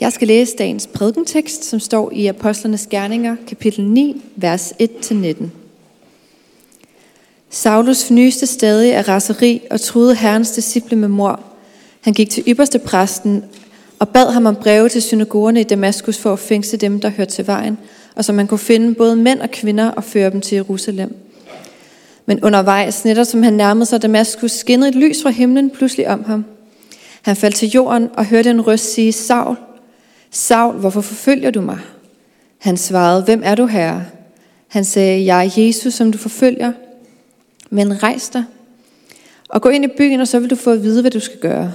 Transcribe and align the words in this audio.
Jeg 0.00 0.12
skal 0.12 0.28
læse 0.28 0.56
dagens 0.56 0.86
prædikentekst, 0.86 1.64
som 1.64 1.80
står 1.80 2.12
i 2.12 2.26
Apostlenes 2.26 2.86
Gerninger, 2.86 3.36
kapitel 3.46 3.84
9, 3.84 4.22
vers 4.36 4.72
1-19. 4.82 5.44
Saulus 7.50 8.04
fnyste 8.04 8.46
stadig 8.46 8.94
af 8.94 9.08
raseri 9.08 9.62
og 9.70 9.80
truede 9.80 10.14
herrens 10.14 10.50
disciple 10.50 10.96
med 10.96 11.08
mor. 11.08 11.40
Han 12.00 12.12
gik 12.14 12.30
til 12.30 12.44
ypperste 12.48 12.78
præsten 12.78 13.44
og 13.98 14.08
bad 14.08 14.32
ham 14.32 14.46
om 14.46 14.56
breve 14.56 14.88
til 14.88 15.02
synagogerne 15.02 15.60
i 15.60 15.64
Damaskus 15.64 16.18
for 16.18 16.32
at 16.32 16.38
fængsle 16.38 16.78
dem, 16.78 17.00
der 17.00 17.08
hørte 17.08 17.32
til 17.32 17.46
vejen, 17.46 17.78
og 18.16 18.24
så 18.24 18.32
man 18.32 18.46
kunne 18.46 18.58
finde 18.58 18.94
både 18.94 19.16
mænd 19.16 19.40
og 19.40 19.50
kvinder 19.50 19.90
og 19.90 20.04
føre 20.04 20.30
dem 20.30 20.40
til 20.40 20.56
Jerusalem. 20.56 21.16
Men 22.26 22.44
undervejs, 22.44 23.04
netop 23.04 23.26
som 23.26 23.42
han 23.42 23.52
nærmede 23.52 23.86
sig 23.86 24.02
Damaskus, 24.02 24.52
skinnede 24.52 24.88
et 24.88 24.94
lys 24.94 25.22
fra 25.22 25.30
himlen 25.30 25.70
pludselig 25.70 26.08
om 26.08 26.24
ham. 26.24 26.44
Han 27.22 27.36
faldt 27.36 27.56
til 27.56 27.68
jorden 27.68 28.08
og 28.14 28.24
hørte 28.24 28.50
en 28.50 28.66
røst 28.66 28.94
sige, 28.94 29.12
Saul, 29.12 29.56
Saul, 30.30 30.74
hvorfor 30.74 31.00
forfølger 31.00 31.50
du 31.50 31.60
mig? 31.60 31.78
Han 32.58 32.76
svarede, 32.76 33.22
hvem 33.22 33.42
er 33.44 33.54
du 33.54 33.66
herre? 33.66 34.04
Han 34.68 34.84
sagde, 34.84 35.24
jeg 35.24 35.46
er 35.46 35.50
Jesus, 35.56 35.94
som 35.94 36.12
du 36.12 36.18
forfølger. 36.18 36.72
Men 37.70 38.02
rejs 38.02 38.28
dig 38.28 38.44
og 39.48 39.62
gå 39.62 39.68
ind 39.68 39.84
i 39.84 39.88
byen, 39.98 40.20
og 40.20 40.28
så 40.28 40.38
vil 40.38 40.50
du 40.50 40.56
få 40.56 40.70
at 40.70 40.82
vide, 40.82 41.00
hvad 41.00 41.10
du 41.10 41.20
skal 41.20 41.38
gøre. 41.38 41.72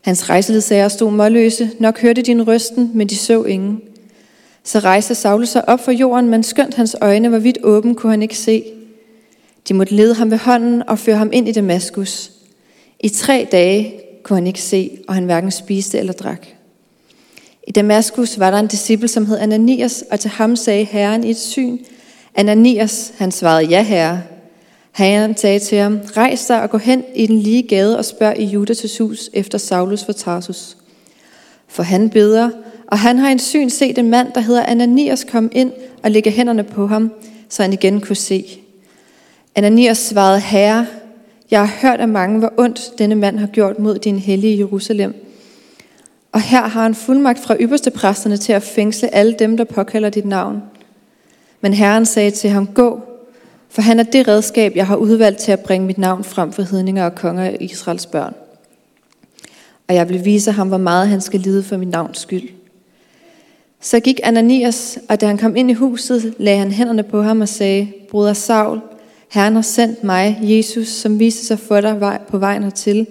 Hans 0.00 0.30
rejseledsager 0.30 0.88
stod 0.88 1.10
målløse, 1.10 1.70
nok 1.78 2.00
hørte 2.00 2.22
din 2.22 2.48
røsten, 2.48 2.90
men 2.94 3.08
de 3.08 3.16
så 3.16 3.44
ingen. 3.44 3.80
Så 4.64 4.78
rejste 4.78 5.14
Saul 5.14 5.46
sig 5.46 5.68
op 5.68 5.84
fra 5.84 5.92
jorden, 5.92 6.28
men 6.28 6.42
skønt 6.42 6.74
hans 6.74 6.96
øjne 7.00 7.32
var 7.32 7.38
vidt 7.38 7.58
åben, 7.62 7.94
kunne 7.94 8.12
han 8.12 8.22
ikke 8.22 8.38
se. 8.38 8.64
De 9.68 9.74
måtte 9.74 9.94
lede 9.94 10.14
ham 10.14 10.30
ved 10.30 10.38
hånden 10.38 10.88
og 10.88 10.98
føre 10.98 11.16
ham 11.16 11.30
ind 11.32 11.48
i 11.48 11.52
Damaskus. 11.52 12.30
I 13.00 13.08
tre 13.08 13.48
dage 13.52 14.00
kunne 14.22 14.36
han 14.36 14.46
ikke 14.46 14.62
se, 14.62 14.98
og 15.08 15.14
han 15.14 15.24
hverken 15.24 15.50
spiste 15.50 15.98
eller 15.98 16.12
drak. 16.12 16.46
I 17.68 17.70
Damaskus 17.70 18.38
var 18.38 18.50
der 18.50 18.58
en 18.58 18.66
disciple, 18.66 19.08
som 19.08 19.26
hed 19.26 19.38
Ananias, 19.38 20.04
og 20.10 20.20
til 20.20 20.30
ham 20.30 20.56
sagde 20.56 20.84
Herren 20.84 21.24
i 21.24 21.30
et 21.30 21.38
syn, 21.38 21.78
Ananias, 22.34 23.12
han 23.18 23.32
svarede, 23.32 23.68
ja 23.68 23.82
herre. 23.82 24.22
Herren 24.92 25.36
sagde 25.36 25.58
til 25.58 25.78
ham, 25.78 26.00
rejs 26.16 26.46
dig 26.46 26.62
og 26.62 26.70
gå 26.70 26.78
hen 26.78 27.04
i 27.14 27.26
den 27.26 27.38
lige 27.38 27.62
gade 27.62 27.98
og 27.98 28.04
spørg 28.04 28.38
i 28.38 28.44
Judas 28.44 28.98
hus 28.98 29.30
efter 29.32 29.58
Saulus 29.58 30.04
for 30.04 30.12
Tarsus. 30.12 30.76
For 31.68 31.82
han 31.82 32.10
beder, 32.10 32.50
og 32.86 32.98
han 32.98 33.18
har 33.18 33.28
en 33.28 33.38
syn 33.38 33.70
set 33.70 33.98
en 33.98 34.10
mand, 34.10 34.32
der 34.34 34.40
hedder 34.40 34.62
Ananias, 34.62 35.24
komme 35.24 35.50
ind 35.52 35.72
og 36.02 36.10
lægge 36.10 36.30
hænderne 36.30 36.64
på 36.64 36.86
ham, 36.86 37.12
så 37.48 37.62
han 37.62 37.72
igen 37.72 38.00
kunne 38.00 38.16
se. 38.16 38.44
Ananias 39.54 39.98
svarede, 39.98 40.40
Herre, 40.40 40.86
jeg 41.50 41.60
har 41.68 41.88
hørt 41.88 42.00
af 42.00 42.08
mange, 42.08 42.38
hvor 42.38 42.52
ondt 42.56 42.92
denne 42.98 43.14
mand 43.14 43.38
har 43.38 43.46
gjort 43.46 43.78
mod 43.78 43.98
din 43.98 44.18
hellige 44.18 44.58
Jerusalem. 44.58 45.29
Og 46.32 46.40
her 46.40 46.68
har 46.68 46.82
han 46.82 46.94
fuldmagt 46.94 47.38
fra 47.38 47.56
ypperste 47.60 47.90
præsterne 47.90 48.36
til 48.36 48.52
at 48.52 48.62
fængsle 48.62 49.14
alle 49.14 49.34
dem, 49.38 49.56
der 49.56 49.64
påkalder 49.64 50.10
dit 50.10 50.24
navn. 50.24 50.62
Men 51.60 51.74
Herren 51.74 52.06
sagde 52.06 52.30
til 52.30 52.50
ham, 52.50 52.66
gå, 52.66 53.00
for 53.68 53.82
han 53.82 54.00
er 54.00 54.02
det 54.02 54.28
redskab, 54.28 54.76
jeg 54.76 54.86
har 54.86 54.96
udvalgt 54.96 55.38
til 55.38 55.52
at 55.52 55.60
bringe 55.60 55.86
mit 55.86 55.98
navn 55.98 56.24
frem 56.24 56.52
for 56.52 56.62
hedninger 56.62 57.04
og 57.04 57.14
konger 57.14 57.44
af 57.44 57.56
Israels 57.60 58.06
børn. 58.06 58.34
Og 59.88 59.94
jeg 59.94 60.08
vil 60.08 60.24
vise 60.24 60.52
ham, 60.52 60.68
hvor 60.68 60.78
meget 60.78 61.08
han 61.08 61.20
skal 61.20 61.40
lide 61.40 61.62
for 61.62 61.76
mit 61.76 61.88
navns 61.88 62.18
skyld. 62.18 62.48
Så 63.80 64.00
gik 64.00 64.20
Ananias, 64.22 64.98
og 65.08 65.20
da 65.20 65.26
han 65.26 65.38
kom 65.38 65.56
ind 65.56 65.70
i 65.70 65.74
huset, 65.74 66.34
lagde 66.38 66.58
han 66.58 66.70
hænderne 66.70 67.02
på 67.02 67.22
ham 67.22 67.40
og 67.40 67.48
sagde, 67.48 67.92
Bruder 68.10 68.32
Saul, 68.32 68.80
Herren 69.30 69.54
har 69.54 69.62
sendt 69.62 70.04
mig, 70.04 70.38
Jesus, 70.42 70.88
som 70.88 71.18
viste 71.18 71.46
sig 71.46 71.58
for 71.58 71.80
dig 71.80 72.18
på 72.28 72.38
vejen 72.38 72.62
hertil, 72.62 73.06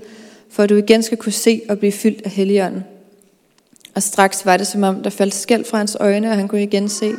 for 0.49 0.63
at 0.63 0.69
du 0.69 0.75
igen 0.75 1.03
skal 1.03 1.17
kunne 1.17 1.31
se 1.31 1.61
og 1.69 1.79
blive 1.79 1.91
fyldt 1.91 2.21
af 2.25 2.31
Helligånden. 2.31 2.83
Og 3.95 4.03
straks 4.03 4.45
var 4.45 4.57
det 4.57 4.67
som 4.67 4.83
om, 4.83 5.03
der 5.03 5.09
faldt 5.09 5.33
skæld 5.33 5.65
fra 5.65 5.77
hans 5.77 5.97
øjne, 5.99 6.29
og 6.29 6.35
han 6.35 6.47
kunne 6.47 6.63
igen 6.63 6.89
se. 6.89 7.11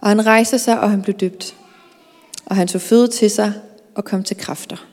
Og 0.00 0.08
han 0.08 0.26
rejste 0.26 0.58
sig, 0.58 0.80
og 0.80 0.90
han 0.90 1.02
blev 1.02 1.16
dybt. 1.16 1.54
Og 2.46 2.56
han 2.56 2.68
tog 2.68 2.80
føde 2.80 3.08
til 3.08 3.30
sig 3.30 3.52
og 3.94 4.04
kom 4.04 4.24
til 4.24 4.36
kræfter. 4.36 4.86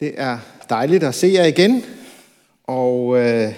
Det 0.00 0.14
er 0.16 0.38
dejligt 0.70 1.04
at 1.04 1.14
se 1.14 1.26
jer 1.34 1.44
igen, 1.44 1.84
og 2.64 3.18
øh, 3.18 3.52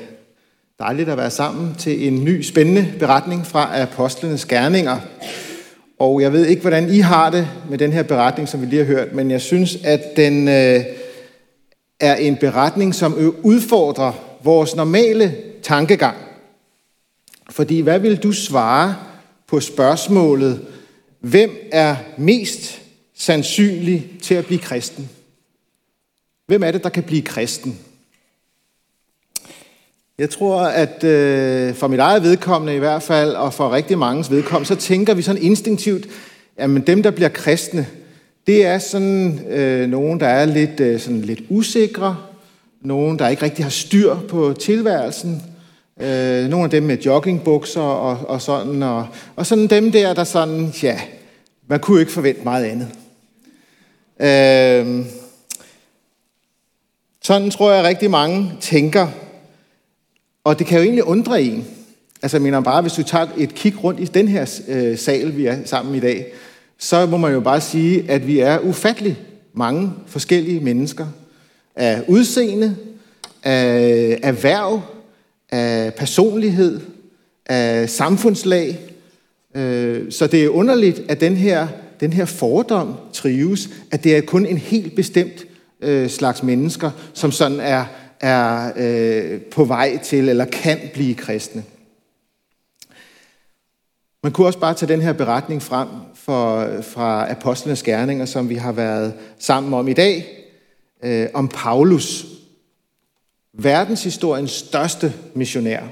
dejligt 0.78 1.08
at 1.08 1.16
være 1.16 1.30
sammen 1.30 1.74
til 1.74 2.08
en 2.08 2.24
ny 2.24 2.42
spændende 2.42 2.92
beretning 2.98 3.46
fra 3.46 3.82
Apostlenes 3.82 4.44
Gerninger. 4.44 4.98
Og 5.98 6.20
jeg 6.22 6.32
ved 6.32 6.46
ikke, 6.46 6.62
hvordan 6.62 6.90
I 6.90 6.98
har 6.98 7.30
det 7.30 7.48
med 7.70 7.78
den 7.78 7.92
her 7.92 8.02
beretning, 8.02 8.48
som 8.48 8.60
vi 8.60 8.66
lige 8.66 8.84
har 8.84 8.94
hørt, 8.94 9.12
men 9.12 9.30
jeg 9.30 9.40
synes, 9.40 9.76
at 9.84 10.16
den 10.16 10.48
øh, 10.48 10.84
er 12.00 12.14
en 12.14 12.36
beretning, 12.36 12.94
som 12.94 13.34
udfordrer 13.42 14.29
vores 14.44 14.76
normale 14.76 15.36
tankegang. 15.62 16.16
Fordi 17.50 17.80
hvad 17.80 17.98
vil 17.98 18.16
du 18.16 18.32
svare 18.32 18.96
på 19.46 19.60
spørgsmålet, 19.60 20.66
hvem 21.20 21.50
er 21.72 21.96
mest 22.18 22.80
sandsynlig 23.14 24.10
til 24.22 24.34
at 24.34 24.46
blive 24.46 24.60
kristen? 24.60 25.10
Hvem 26.46 26.62
er 26.62 26.70
det, 26.70 26.84
der 26.84 26.88
kan 26.88 27.02
blive 27.02 27.22
kristen? 27.22 27.78
Jeg 30.18 30.30
tror, 30.30 30.60
at 30.60 31.04
øh, 31.04 31.74
for 31.74 31.88
mit 31.88 32.00
eget 32.00 32.22
vedkommende 32.22 32.76
i 32.76 32.78
hvert 32.78 33.02
fald, 33.02 33.32
og 33.32 33.54
for 33.54 33.72
rigtig 33.72 33.98
mange 33.98 34.30
vedkommende, 34.30 34.68
så 34.68 34.74
tænker 34.74 35.14
vi 35.14 35.22
sådan 35.22 35.42
instinktivt, 35.42 36.08
at 36.56 36.70
dem, 36.86 37.02
der 37.02 37.10
bliver 37.10 37.28
kristne, 37.28 37.86
det 38.46 38.66
er 38.66 38.78
sådan 38.78 39.46
øh, 39.48 39.88
nogen, 39.88 40.20
der 40.20 40.26
er 40.26 40.44
lidt, 40.44 40.80
øh, 40.80 41.00
sådan 41.00 41.22
lidt 41.22 41.40
usikre, 41.48 42.16
nogen, 42.80 43.18
der 43.18 43.28
ikke 43.28 43.42
rigtig 43.42 43.64
har 43.64 43.70
styr 43.70 44.16
på 44.28 44.52
tilværelsen, 44.52 45.42
øh, 46.00 46.48
nogle 46.48 46.64
af 46.64 46.70
dem 46.70 46.82
med 46.82 46.98
joggingbukser 46.98 47.80
og, 47.80 48.28
og 48.28 48.42
sådan, 48.42 48.82
og, 48.82 49.06
og 49.36 49.46
sådan 49.46 49.66
dem 49.66 49.92
der, 49.92 50.14
der 50.14 50.24
sådan, 50.24 50.72
ja, 50.82 51.00
man 51.66 51.80
kunne 51.80 52.00
ikke 52.00 52.12
forvente 52.12 52.40
meget 52.44 52.64
andet. 52.64 52.88
Øh, 54.20 55.06
sådan 57.22 57.50
tror 57.50 57.72
jeg 57.72 57.84
rigtig 57.84 58.10
mange 58.10 58.52
tænker, 58.60 59.08
og 60.44 60.58
det 60.58 60.66
kan 60.66 60.78
jo 60.78 60.84
egentlig 60.84 61.04
undre 61.04 61.42
en. 61.42 61.64
Altså 62.22 62.36
jeg 62.36 62.42
mener 62.42 62.60
bare, 62.60 62.82
hvis 62.82 62.92
du 62.92 63.02
tager 63.02 63.26
et 63.36 63.54
kig 63.54 63.84
rundt 63.84 64.00
i 64.00 64.04
den 64.04 64.28
her 64.28 64.60
øh, 64.68 64.98
sal, 64.98 65.36
vi 65.36 65.46
er 65.46 65.58
sammen 65.64 65.94
i 65.94 66.00
dag, 66.00 66.26
så 66.78 67.06
må 67.06 67.16
man 67.16 67.32
jo 67.32 67.40
bare 67.40 67.60
sige, 67.60 68.10
at 68.10 68.26
vi 68.26 68.38
er 68.38 68.58
ufattelig 68.58 69.18
mange 69.54 69.92
forskellige 70.06 70.60
mennesker. 70.60 71.06
Af 71.80 72.02
udseende, 72.08 72.76
af 73.42 74.18
erhverv, 74.22 74.82
af 75.50 75.94
personlighed, 75.94 76.80
af 77.46 77.90
samfundslag. 77.90 78.78
Øh, 79.56 80.12
så 80.12 80.26
det 80.26 80.44
er 80.44 80.48
underligt, 80.48 81.02
at 81.08 81.20
den 81.20 81.36
her, 81.36 81.68
den 82.00 82.12
her 82.12 82.24
fordom 82.24 82.94
trives, 83.12 83.68
at 83.90 84.04
det 84.04 84.16
er 84.16 84.20
kun 84.20 84.46
en 84.46 84.58
helt 84.58 84.96
bestemt 84.96 85.44
øh, 85.80 86.08
slags 86.08 86.42
mennesker, 86.42 86.90
som 87.14 87.32
sådan 87.32 87.60
er 87.60 87.84
er 88.20 88.72
øh, 88.76 89.40
på 89.40 89.64
vej 89.64 89.98
til 90.02 90.28
eller 90.28 90.44
kan 90.44 90.78
blive 90.94 91.14
kristne. 91.14 91.64
Man 94.22 94.32
kunne 94.32 94.46
også 94.46 94.58
bare 94.58 94.74
tage 94.74 94.92
den 94.92 95.00
her 95.00 95.12
beretning 95.12 95.62
frem 95.62 95.88
for, 96.14 96.66
fra 96.82 97.30
Apostlenes 97.30 97.82
Gerninger, 97.82 98.24
som 98.24 98.48
vi 98.48 98.54
har 98.54 98.72
været 98.72 99.14
sammen 99.38 99.74
om 99.74 99.88
i 99.88 99.92
dag, 99.92 100.39
øh, 101.02 101.28
om 101.34 101.48
Paulus, 101.48 102.26
verdenshistoriens 103.52 104.50
største 104.50 105.12
missionær. 105.34 105.82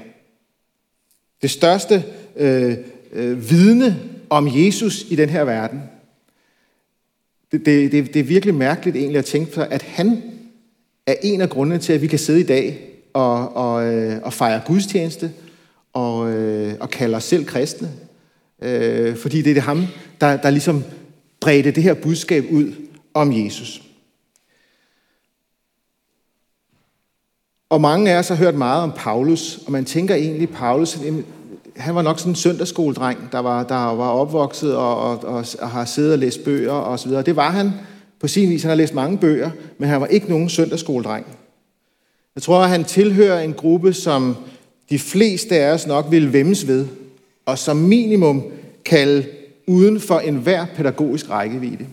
Det 1.41 1.51
største 1.51 2.03
øh, 2.35 2.77
øh, 3.11 3.49
vidne 3.49 3.99
om 4.29 4.47
Jesus 4.51 5.05
i 5.09 5.15
den 5.15 5.29
her 5.29 5.43
verden. 5.43 5.81
Det, 7.51 7.65
det, 7.65 7.91
det, 7.91 8.13
det 8.13 8.19
er 8.19 8.23
virkelig 8.23 8.55
mærkeligt 8.55 8.95
egentlig 8.95 9.19
at 9.19 9.25
tænke 9.25 9.51
på, 9.51 9.61
at 9.61 9.81
han 9.81 10.23
er 11.05 11.15
en 11.23 11.41
af 11.41 11.49
grundene 11.49 11.79
til, 11.79 11.93
at 11.93 12.01
vi 12.01 12.07
kan 12.07 12.19
sidde 12.19 12.39
i 12.39 12.43
dag 12.43 12.89
og, 13.13 13.55
og, 13.55 13.93
øh, 13.93 14.21
og 14.23 14.33
fejre 14.33 14.61
gudstjeneste 14.65 15.31
og, 15.93 16.31
øh, 16.31 16.73
og 16.79 16.89
kalde 16.89 17.17
os 17.17 17.23
selv 17.23 17.45
kristne. 17.45 17.91
Øh, 18.61 19.15
fordi 19.15 19.41
det 19.41 19.49
er 19.49 19.53
det 19.53 19.63
ham, 19.63 19.85
der, 20.21 20.37
der 20.37 20.49
ligesom 20.49 20.83
bredte 21.39 21.71
det 21.71 21.83
her 21.83 21.93
budskab 21.93 22.45
ud 22.51 22.73
om 23.13 23.45
Jesus. 23.45 23.88
Og 27.69 27.81
mange 27.81 28.11
af 28.11 28.19
os 28.19 28.27
har 28.27 28.35
hørt 28.35 28.55
meget 28.55 28.83
om 28.83 28.91
Paulus, 28.95 29.59
og 29.65 29.71
man 29.71 29.85
tænker 29.85 30.15
egentlig, 30.15 30.49
at 30.49 30.55
Paulus 30.55 30.97
han 31.79 31.95
var 31.95 32.01
nok 32.01 32.19
sådan 32.19 32.31
en 32.31 32.35
søndagsskoledreng, 32.35 33.31
der 33.31 33.39
var, 33.39 33.63
der 33.63 33.75
var 33.75 34.09
opvokset 34.09 34.75
og, 34.75 34.97
og, 34.97 35.23
og, 35.23 35.45
og 35.59 35.69
har 35.69 35.85
siddet 35.85 36.13
og 36.13 36.19
læst 36.19 36.43
bøger 36.43 36.71
og 36.71 36.99
så 36.99 37.07
videre. 37.07 37.23
Det 37.23 37.35
var 37.35 37.51
han 37.51 37.71
på 38.19 38.27
sin 38.27 38.49
vis. 38.49 38.61
Han 38.61 38.69
har 38.69 38.75
læst 38.75 38.93
mange 38.93 39.17
bøger, 39.17 39.51
men 39.77 39.89
han 39.89 40.01
var 40.01 40.07
ikke 40.07 40.29
nogen 40.29 40.49
søndagsskoledreng. 40.49 41.25
Jeg 42.35 42.43
tror, 42.43 42.59
at 42.59 42.69
han 42.69 42.83
tilhører 42.83 43.39
en 43.39 43.53
gruppe, 43.53 43.93
som 43.93 44.35
de 44.89 44.99
fleste 44.99 45.55
af 45.55 45.73
os 45.73 45.87
nok 45.87 46.05
vil 46.09 46.33
vemmes 46.33 46.67
ved, 46.67 46.87
og 47.45 47.57
som 47.57 47.77
minimum 47.77 48.43
kalde 48.85 49.25
uden 49.67 49.99
for 49.99 50.19
enhver 50.19 50.65
pædagogisk 50.75 51.29
rækkevidde. 51.29 51.87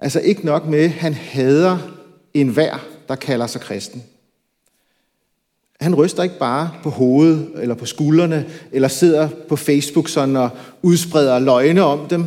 Altså 0.00 0.20
ikke 0.20 0.46
nok 0.46 0.66
med, 0.66 0.84
at 0.84 0.90
han 0.90 1.14
hader 1.14 1.78
enhver, 2.34 2.86
der 3.08 3.14
kalder 3.14 3.46
sig 3.46 3.60
kristen. 3.60 4.02
Han 5.82 5.94
ryster 5.94 6.22
ikke 6.22 6.38
bare 6.38 6.70
på 6.82 6.90
hovedet 6.90 7.50
eller 7.56 7.74
på 7.74 7.86
skuldrene, 7.86 8.46
eller 8.72 8.88
sidder 8.88 9.28
på 9.48 9.56
Facebook 9.56 10.08
sådan 10.08 10.36
og 10.36 10.50
udspreder 10.82 11.38
løgne 11.38 11.82
om 11.82 12.08
dem. 12.08 12.20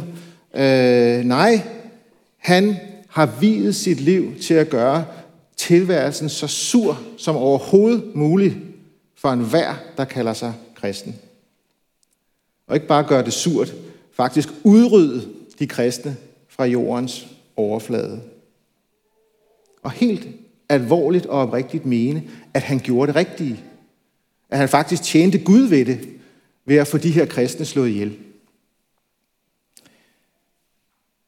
Øh, 0.55 1.23
nej, 1.23 1.61
han 2.37 2.77
har 3.09 3.37
videt 3.39 3.75
sit 3.75 3.99
liv 3.99 4.39
til 4.39 4.53
at 4.53 4.69
gøre 4.69 5.05
tilværelsen 5.57 6.29
så 6.29 6.47
sur 6.47 6.99
som 7.17 7.35
overhovedet 7.35 8.15
muligt 8.15 8.55
for 9.17 9.29
enhver, 9.29 9.73
der 9.97 10.05
kalder 10.05 10.33
sig 10.33 10.53
kristen. 10.75 11.15
Og 12.67 12.75
ikke 12.75 12.87
bare 12.87 13.03
gøre 13.03 13.25
det 13.25 13.33
surt, 13.33 13.73
faktisk 14.13 14.49
udrydde 14.63 15.27
de 15.59 15.67
kristne 15.67 16.15
fra 16.49 16.65
jordens 16.65 17.27
overflade. 17.55 18.21
Og 19.83 19.91
helt 19.91 20.27
alvorligt 20.69 21.25
og 21.25 21.39
oprigtigt 21.41 21.85
mene, 21.85 22.23
at 22.53 22.61
han 22.61 22.79
gjorde 22.79 23.07
det 23.07 23.15
rigtige. 23.15 23.59
At 24.49 24.57
han 24.57 24.69
faktisk 24.69 25.03
tjente 25.03 25.37
Gud 25.37 25.61
ved 25.61 25.85
det, 25.85 25.99
ved 26.65 26.75
at 26.75 26.87
få 26.87 26.97
de 26.97 27.11
her 27.11 27.25
kristne 27.25 27.65
slået 27.65 27.89
ihjel. 27.89 28.17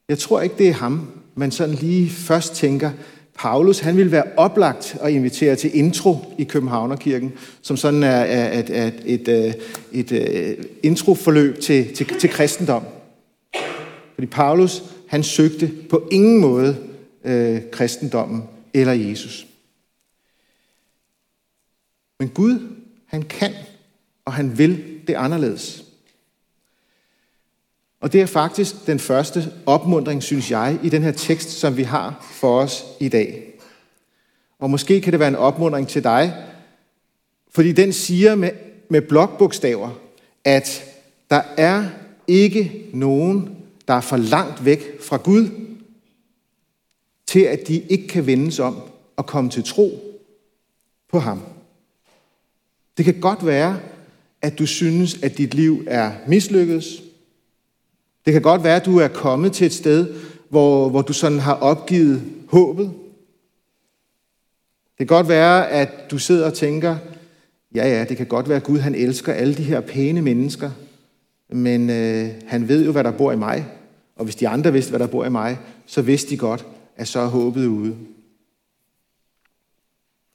Jeg 0.10 0.18
tror 0.19 0.42
ikke, 0.42 0.56
det 0.57 0.68
er 0.68 0.74
ham, 0.74 1.07
man 1.36 1.51
sådan 1.51 1.75
lige 1.75 2.10
først 2.10 2.56
tænker, 2.56 2.92
Paulus, 3.36 3.80
han 3.80 3.98
ville 3.98 4.12
være 4.12 4.24
oplagt 4.38 4.98
at 5.01 5.12
invitere 5.12 5.56
til 5.56 5.78
intro 5.78 6.18
i 6.38 6.44
Københavnerkirken, 6.44 7.34
som 7.62 7.78
sådan 7.78 8.04
er, 8.04 8.10
er, 8.10 8.60
et, 8.60 8.69
et, 9.06 9.28
øh, 9.28 9.45
et, 9.45 9.54
et, 9.92 10.12
et, 10.12 10.60
et 10.60 10.68
introforløb 10.84 11.60
til, 11.60 11.95
til, 11.95 12.06
til 12.19 12.30
kristendom. 12.30 12.84
Fordi 14.13 14.28
Paulus, 14.28 14.84
han 15.07 15.24
søgte 15.24 15.72
på 15.89 16.07
ingen 16.12 16.42
måde 16.42 16.78
øh, 17.25 17.62
kristendommen 17.72 18.44
eller 18.74 18.94
Jesus. 18.94 19.48
Men 22.19 22.30
Gud, 22.30 22.60
han 23.06 23.22
kan, 23.22 23.54
og 24.25 24.34
han 24.34 24.58
vil 24.58 25.02
det 25.08 25.14
anderledes. 25.14 25.84
Og 28.00 28.14
det 28.14 28.22
er 28.22 28.25
faktisk 28.25 28.88
den 28.88 29.00
første 29.00 29.54
opmundring, 29.66 30.24
synes 30.24 30.52
jeg, 30.52 30.80
i 30.84 30.90
den 30.90 31.04
her 31.04 31.12
tekst, 31.12 31.50
som 31.50 31.78
vi 31.78 31.84
har 31.84 32.28
for 32.31 32.62
os 32.62 32.84
i 33.00 33.10
dag. 33.10 33.54
Og 34.60 34.70
måske 34.70 35.02
kan 35.02 35.12
det 35.12 35.20
være 35.20 35.30
en 35.30 35.36
opmundring 35.36 35.88
til 35.88 36.04
dig, 36.04 36.46
fordi 37.52 37.72
den 37.72 37.94
siger 37.94 38.36
med, 38.36 38.52
med 38.90 39.02
blokbogstaver, 39.02 39.90
at 40.44 40.84
der 41.30 41.42
er 41.58 41.86
ikke 42.28 42.86
nogen, 42.94 43.58
der 43.88 43.94
er 43.94 44.02
for 44.02 44.18
langt 44.18 44.66
væk 44.66 45.02
fra 45.02 45.18
Gud, 45.18 45.50
til 47.27 47.39
at 47.39 47.68
de 47.68 47.81
ikke 47.81 48.07
kan 48.07 48.25
vendes 48.25 48.59
om 48.59 48.81
og 49.15 49.25
komme 49.25 49.50
til 49.50 49.63
tro 49.63 50.00
på 51.09 51.19
ham. 51.19 51.41
Det 52.97 53.06
kan 53.06 53.19
godt 53.19 53.45
være, 53.45 53.79
at 54.41 54.59
du 54.59 54.65
synes, 54.65 55.24
at 55.24 55.38
dit 55.38 55.53
liv 55.53 55.83
er 55.88 56.12
mislykkedes, 56.27 57.03
det 58.25 58.33
kan 58.33 58.41
godt 58.41 58.63
være, 58.63 58.75
at 58.75 58.85
du 58.85 58.97
er 58.97 59.07
kommet 59.07 59.53
til 59.53 59.65
et 59.65 59.74
sted, 59.74 60.13
hvor, 60.50 60.89
hvor 60.89 61.01
du 61.01 61.13
sådan 61.13 61.39
har 61.39 61.53
opgivet 61.53 62.21
håbet. 62.47 62.91
Det 64.97 65.07
kan 65.07 65.18
godt 65.18 65.29
være, 65.29 65.69
at 65.69 66.12
du 66.12 66.18
sidder 66.18 66.45
og 66.45 66.53
tænker, 66.53 66.97
ja 67.75 67.88
ja, 67.88 68.06
det 68.09 68.18
kan 68.18 68.25
godt 68.25 68.50
være, 68.50 68.56
at 68.56 68.63
Gud 68.63 68.79
han 68.79 68.95
elsker 68.95 69.33
alle 69.33 69.56
de 69.56 69.63
her 69.63 69.81
pæne 69.81 70.21
mennesker, 70.21 70.71
men 71.50 71.89
øh, 71.89 72.29
han 72.47 72.68
ved 72.68 72.85
jo, 72.85 72.91
hvad 72.91 73.03
der 73.03 73.12
bor 73.12 73.31
i 73.31 73.35
mig. 73.35 73.65
Og 74.15 74.24
hvis 74.24 74.35
de 74.35 74.47
andre 74.47 74.74
vidste, 74.74 74.89
hvad 74.89 75.00
der 75.00 75.07
bor 75.07 75.25
i 75.25 75.29
mig, 75.29 75.57
så 75.85 76.01
vidste 76.01 76.29
de 76.29 76.38
godt, 76.38 76.65
at 76.98 77.08
så 77.08 77.20
er 77.20 77.28
håbet 77.28 77.66
ude. 77.66 77.98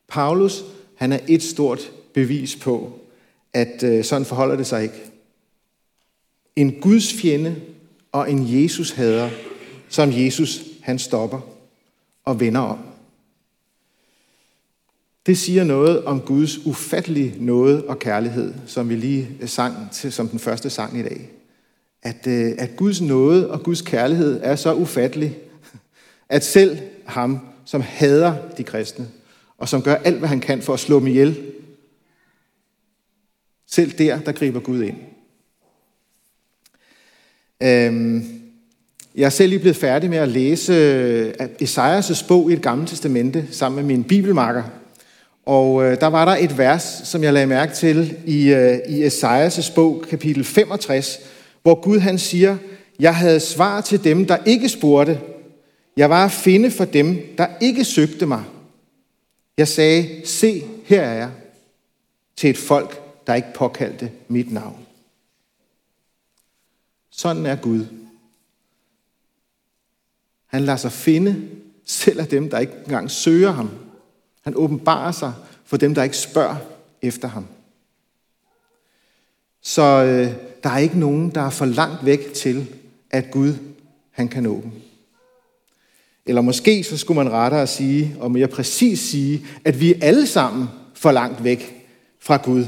Paulus, 0.08 0.64
han 0.94 1.12
er 1.12 1.18
et 1.28 1.42
stort 1.42 1.92
bevis 2.14 2.56
på, 2.56 2.98
at 3.52 3.82
øh, 3.82 4.04
sådan 4.04 4.24
forholder 4.24 4.56
det 4.56 4.66
sig 4.66 4.82
ikke. 4.82 5.12
En 6.56 6.80
Guds 6.80 7.14
fjende 7.14 7.56
og 8.12 8.30
en 8.30 8.62
Jesus 8.62 8.90
hader, 8.90 9.30
som 9.88 10.10
Jesus 10.12 10.62
han 10.82 10.98
stopper 10.98 11.40
og 12.24 12.40
vender 12.40 12.60
om. 12.60 12.78
Det 15.26 15.38
siger 15.38 15.64
noget 15.64 16.04
om 16.04 16.20
Guds 16.20 16.66
ufattelige 16.66 17.34
nåde 17.38 17.84
og 17.88 17.98
kærlighed, 17.98 18.54
som 18.66 18.88
vi 18.88 18.96
lige 18.96 19.28
øh, 19.40 19.48
sang 19.48 19.90
til 19.92 20.12
som 20.12 20.28
den 20.28 20.38
første 20.38 20.70
sang 20.70 20.98
i 20.98 21.02
dag. 21.02 21.30
At, 22.02 22.26
øh, 22.26 22.52
at 22.58 22.76
Guds 22.76 23.00
nåde 23.00 23.50
og 23.50 23.62
Guds 23.62 23.82
kærlighed 23.82 24.40
er 24.42 24.56
så 24.56 24.74
ufattelig, 24.74 25.38
at 26.28 26.44
selv 26.44 26.78
ham, 27.06 27.38
som 27.64 27.80
hader 27.80 28.34
de 28.56 28.64
kristne, 28.64 29.08
og 29.58 29.68
som 29.68 29.82
gør 29.82 29.94
alt, 29.94 30.18
hvad 30.18 30.28
han 30.28 30.40
kan 30.40 30.62
for 30.62 30.74
at 30.74 30.80
slå 30.80 30.98
dem 30.98 31.06
ihjel, 31.06 31.52
selv 33.66 33.92
der, 33.98 34.20
der 34.20 34.32
griber 34.32 34.60
Gud 34.60 34.82
ind. 34.82 34.96
Øhm, 37.62 38.24
jeg 39.14 39.24
er 39.24 39.30
selv 39.30 39.48
lige 39.48 39.58
blevet 39.58 39.76
færdig 39.76 40.10
med 40.10 40.18
at 40.18 40.28
læse 40.28 40.72
øh, 40.72 41.32
Esajas' 41.62 42.26
bog 42.28 42.50
i 42.50 42.54
et 42.54 42.62
gamle 42.62 42.86
testamente 42.86 43.46
sammen 43.50 43.76
med 43.76 43.96
min 43.96 44.04
bibelmarker. 44.04 44.62
Og 45.46 45.84
øh, 45.84 46.00
der 46.00 46.06
var 46.06 46.24
der 46.24 46.36
et 46.36 46.58
vers, 46.58 47.00
som 47.04 47.22
jeg 47.22 47.32
lagde 47.32 47.46
mærke 47.46 47.74
til 47.74 48.16
i, 48.26 48.48
øh, 48.48 48.78
i 48.88 49.06
Esajas' 49.06 49.74
bog, 49.74 50.04
kapitel 50.10 50.44
65, 50.44 51.18
hvor 51.62 51.80
Gud 51.80 51.98
han 51.98 52.18
siger, 52.18 52.56
jeg 53.00 53.16
havde 53.16 53.40
svar 53.40 53.80
til 53.80 54.04
dem, 54.04 54.26
der 54.26 54.36
ikke 54.46 54.68
spurgte. 54.68 55.20
Jeg 55.96 56.10
var 56.10 56.24
at 56.24 56.32
finde 56.32 56.70
for 56.70 56.84
dem, 56.84 57.36
der 57.38 57.46
ikke 57.60 57.84
søgte 57.84 58.26
mig. 58.26 58.44
Jeg 59.56 59.68
sagde, 59.68 60.26
se, 60.26 60.62
her 60.84 61.02
er 61.02 61.14
jeg, 61.14 61.30
til 62.36 62.50
et 62.50 62.58
folk, 62.58 63.02
der 63.26 63.34
ikke 63.34 63.54
påkaldte 63.54 64.10
mit 64.28 64.52
navn. 64.52 64.86
Sådan 67.10 67.46
er 67.46 67.56
Gud. 67.56 67.86
Han 70.46 70.62
lader 70.62 70.78
sig 70.78 70.92
finde 70.92 71.48
selv 71.84 72.20
af 72.20 72.28
dem, 72.28 72.50
der 72.50 72.58
ikke 72.58 72.72
engang 72.84 73.10
søger 73.10 73.50
ham. 73.50 73.70
Han 74.42 74.56
åbenbarer 74.56 75.12
sig 75.12 75.32
for 75.64 75.76
dem, 75.76 75.94
der 75.94 76.02
ikke 76.02 76.16
spørger 76.16 76.56
efter 77.02 77.28
ham. 77.28 77.46
Så 79.60 79.82
øh, 79.82 80.34
der 80.62 80.70
er 80.70 80.78
ikke 80.78 80.98
nogen, 80.98 81.30
der 81.30 81.40
er 81.40 81.50
for 81.50 81.64
langt 81.64 82.04
væk 82.04 82.32
til, 82.34 82.74
at 83.10 83.30
Gud 83.30 83.54
han 84.10 84.28
kan 84.28 84.42
nå 84.42 84.60
dem. 84.60 84.81
Eller 86.26 86.42
måske 86.42 86.84
så 86.84 86.96
skulle 86.96 87.24
man 87.24 87.32
rettere 87.32 87.66
sige, 87.66 88.16
og 88.20 88.30
mere 88.30 88.48
præcis 88.48 89.00
sige, 89.00 89.46
at 89.64 89.80
vi 89.80 89.92
er 89.92 89.98
alle 90.02 90.26
sammen 90.26 90.66
for 90.94 91.12
langt 91.12 91.44
væk 91.44 91.86
fra 92.20 92.36
Gud. 92.36 92.64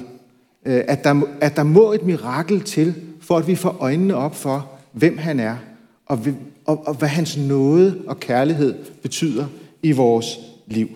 Øh, 0.67 0.84
at 0.88 1.05
der, 1.05 1.22
at 1.40 1.56
der 1.56 1.62
må 1.62 1.93
et 1.93 2.02
mirakel 2.02 2.60
til, 2.60 2.94
for 3.20 3.36
at 3.36 3.46
vi 3.46 3.55
får 3.55 3.76
øjnene 3.81 4.17
op 4.17 4.36
for, 4.36 4.70
hvem 4.93 5.19
han 5.19 5.40
er, 5.40 5.56
og, 6.06 6.20
og, 6.64 6.86
og 6.86 6.94
hvad 6.94 7.08
hans 7.08 7.36
nåde 7.36 8.02
og 8.06 8.20
kærlighed 8.20 8.74
betyder 9.02 9.46
i 9.82 9.93
vores 9.93 10.38
liv. 10.67 10.88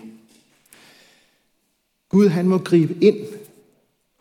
Gud 2.08 2.28
han 2.28 2.48
må 2.48 2.58
gribe 2.58 3.04
ind 3.04 3.16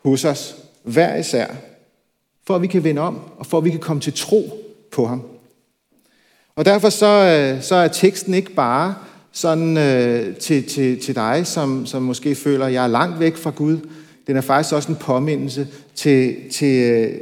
hos 0.04 0.24
os, 0.24 0.56
hver 0.82 1.16
især, 1.16 1.54
for 2.46 2.54
at 2.54 2.62
vi 2.62 2.66
kan 2.66 2.84
vende 2.84 3.00
om, 3.00 3.20
og 3.36 3.46
for 3.46 3.58
at 3.58 3.64
vi 3.64 3.70
kan 3.70 3.80
komme 3.80 4.00
til 4.00 4.12
tro 4.12 4.64
på 4.92 5.06
ham. 5.06 5.22
Og 6.58 6.64
derfor 6.64 6.88
så, 6.88 7.06
øh, 7.06 7.62
så 7.62 7.74
er 7.74 7.88
teksten 7.88 8.34
ikke 8.34 8.54
bare 8.54 8.94
sådan 9.32 9.76
øh, 9.76 10.36
til, 10.36 10.68
til, 10.68 11.00
til 11.00 11.14
dig, 11.14 11.46
som, 11.46 11.86
som 11.86 12.02
måske 12.02 12.34
føler, 12.34 12.66
at 12.66 12.72
jeg 12.72 12.84
er 12.84 12.88
langt 12.88 13.20
væk 13.20 13.36
fra 13.36 13.50
Gud. 13.50 13.78
Den 14.26 14.36
er 14.36 14.40
faktisk 14.40 14.74
også 14.74 14.92
en 14.92 14.96
påmindelse 14.96 15.68
til, 15.94 16.50
til, 16.50 16.92
øh, 16.92 17.14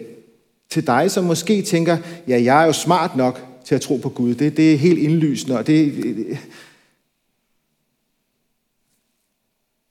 til 0.70 0.86
dig, 0.86 1.10
som 1.10 1.24
måske 1.24 1.62
tænker, 1.62 1.98
ja, 2.28 2.42
jeg 2.42 2.62
er 2.62 2.66
jo 2.66 2.72
smart 2.72 3.16
nok 3.16 3.40
til 3.64 3.74
at 3.74 3.80
tro 3.80 3.96
på 3.96 4.08
Gud. 4.08 4.34
Det, 4.34 4.56
det 4.56 4.72
er 4.72 4.78
helt 4.78 4.98
indlysende, 4.98 5.58
og 5.58 5.66
det, 5.66 5.94
det, 6.04 6.38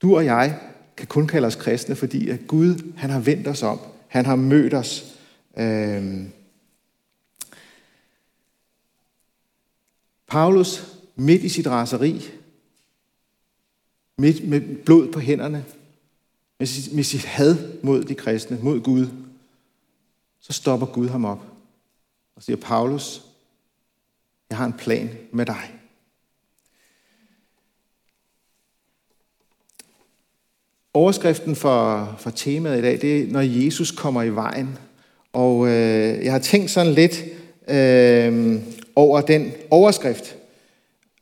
du 0.01 0.15
og 0.15 0.25
jeg 0.25 0.55
kan 0.97 1.07
kun 1.07 1.27
kalde 1.27 1.47
os 1.47 1.55
kristne, 1.55 1.95
fordi 1.95 2.29
at 2.29 2.39
Gud, 2.47 2.93
han 2.97 3.09
har 3.09 3.19
vendt 3.19 3.47
os 3.47 3.63
om. 3.63 3.79
Han 4.07 4.25
har 4.25 4.35
mødt 4.35 4.73
os. 4.73 5.05
Øh, 5.57 6.03
Paulus, 10.35 10.83
midt 11.15 11.43
i 11.43 11.49
sit 11.49 11.67
raseri, 11.67 12.29
midt 14.17 14.47
med 14.47 14.83
blod 14.85 15.11
på 15.11 15.19
hænderne, 15.19 15.65
med 16.59 16.67
sit, 16.67 16.93
med 16.93 17.03
sit 17.03 17.25
had 17.25 17.81
mod 17.83 18.03
de 18.03 18.15
kristne, 18.15 18.59
mod 18.61 18.81
Gud, 18.81 19.07
så 20.39 20.53
stopper 20.53 20.87
Gud 20.87 21.09
ham 21.09 21.25
op 21.25 21.39
og 22.35 22.43
siger, 22.43 22.57
Paulus, 22.57 23.21
jeg 24.49 24.57
har 24.57 24.65
en 24.65 24.73
plan 24.73 25.09
med 25.31 25.45
dig. 25.45 25.79
Overskriften 30.93 31.55
for, 31.55 32.15
for 32.19 32.29
temaet 32.29 32.79
i 32.79 32.81
dag, 32.81 33.01
det 33.01 33.21
er, 33.21 33.31
når 33.31 33.41
Jesus 33.41 33.91
kommer 33.91 34.23
i 34.23 34.35
vejen. 34.35 34.77
Og 35.33 35.67
øh, 35.67 36.23
jeg 36.25 36.31
har 36.31 36.39
tænkt 36.39 36.71
sådan 36.71 36.93
lidt 36.93 37.23
øh, 37.67 38.61
over 38.95 39.21
den 39.21 39.51
overskrift. 39.69 40.35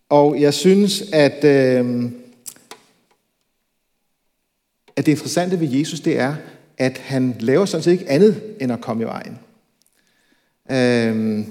Og 0.10 0.42
jeg 0.42 0.53
synes, 0.53 1.03
at 1.12 1.44
øh, 1.44 2.12
at 4.96 5.06
det 5.06 5.12
interessante 5.12 5.60
ved 5.60 5.70
Jesus, 5.70 6.00
det 6.00 6.20
er, 6.20 6.36
at 6.77 6.98
han 6.98 7.36
laver 7.39 7.65
sådan 7.65 7.84
set 7.84 7.92
ikke 7.92 8.10
andet 8.10 8.42
end 8.62 8.72
at 8.72 8.82
komme 8.82 9.03
i 9.03 9.06
vejen. 9.06 9.39
Øh, 10.72 11.46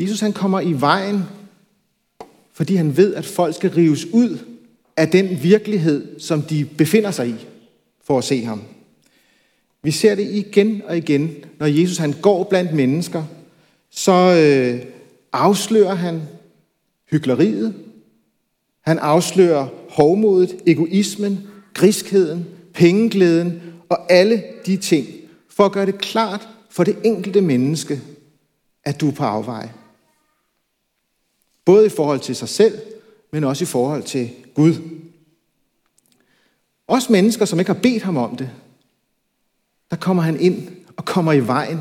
Jesus 0.00 0.20
han 0.20 0.32
kommer 0.32 0.60
i 0.60 0.72
vejen, 0.72 1.22
fordi 2.52 2.74
han 2.74 2.96
ved, 2.96 3.14
at 3.14 3.26
folk 3.26 3.54
skal 3.54 3.70
rives 3.70 4.06
ud 4.06 4.38
af 4.96 5.08
den 5.08 5.42
virkelighed, 5.42 6.20
som 6.20 6.42
de 6.42 6.64
befinder 6.64 7.10
sig 7.10 7.28
i, 7.28 7.46
for 8.04 8.18
at 8.18 8.24
se 8.24 8.44
ham. 8.44 8.62
Vi 9.82 9.90
ser 9.90 10.14
det 10.14 10.30
igen 10.30 10.82
og 10.84 10.96
igen, 10.96 11.30
når 11.58 11.66
Jesus 11.66 11.98
han 11.98 12.12
går 12.12 12.44
blandt 12.44 12.72
mennesker, 12.72 13.24
så 13.90 14.12
øh, 14.12 14.86
afslører 15.32 15.94
han 15.94 16.22
hyggeleriet, 17.10 17.74
han 18.80 18.98
afslører 18.98 19.68
hovmodet, 19.90 20.62
egoismen, 20.66 21.48
griskheden, 21.74 22.46
pengeglæden 22.74 23.62
og 23.88 24.12
alle 24.12 24.44
de 24.66 24.76
ting, 24.76 25.06
for 25.48 25.64
at 25.64 25.72
gøre 25.72 25.86
det 25.86 25.98
klart 25.98 26.48
for 26.70 26.84
det 26.84 26.98
enkelte 27.04 27.40
menneske, 27.40 28.00
at 28.84 29.00
du 29.00 29.08
er 29.08 29.12
på 29.12 29.24
afveje. 29.24 29.72
Både 31.64 31.86
i 31.86 31.88
forhold 31.88 32.20
til 32.20 32.36
sig 32.36 32.48
selv, 32.48 32.78
men 33.32 33.44
også 33.44 33.64
i 33.64 33.66
forhold 33.66 34.02
til 34.02 34.30
Gud. 34.54 34.74
Også 36.86 37.12
mennesker, 37.12 37.44
som 37.44 37.58
ikke 37.58 37.72
har 37.72 37.80
bedt 37.80 38.02
ham 38.02 38.16
om 38.16 38.36
det, 38.36 38.50
der 39.90 39.96
kommer 39.96 40.22
han 40.22 40.40
ind 40.40 40.68
og 40.96 41.04
kommer 41.04 41.32
i 41.32 41.46
vejen 41.46 41.80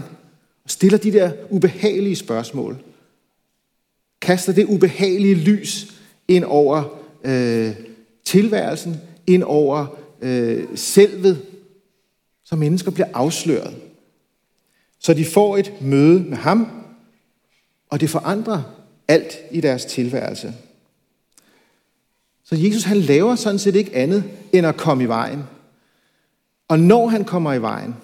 og 0.68 0.72
stiller 0.72 0.98
de 0.98 1.12
der 1.12 1.32
ubehagelige 1.50 2.16
spørgsmål. 2.16 2.78
Kaster 4.22 4.54
det 4.54 4.66
ubehagelige 4.66 5.36
lys 5.36 5.94
ind 6.28 6.44
over 6.44 7.00
øh, 7.24 7.76
tilværelsen, 8.26 8.96
ind 9.28 9.44
over 9.44 9.86
øh, 10.22 10.68
selvet, 10.76 11.46
så 12.44 12.56
mennesker 12.56 12.92
bliver 12.92 13.08
afsløret. 13.14 13.76
Så 15.00 15.14
de 15.14 15.26
får 15.26 15.58
et 15.58 15.74
møde 15.82 16.20
med 16.20 16.38
ham, 16.38 16.68
og 17.90 18.02
det 18.02 18.10
forandrer 18.10 18.62
alt 19.08 19.38
i 19.52 19.62
deres 19.62 19.86
tilværelse. 19.86 20.54
Så 22.44 22.56
Jesus 22.56 22.84
han 22.84 22.98
laver 22.98 23.36
sådan 23.36 23.60
set 23.60 23.76
ikke 23.76 23.96
andet 23.96 24.24
end 24.54 24.68
at 24.68 24.78
komme 24.78 25.04
i 25.04 25.08
vejen. 25.08 25.44
Og 26.68 26.80
når 26.80 27.08
han 27.08 27.26
kommer 27.26 27.54
i 27.54 27.62
vejen, 27.62 27.96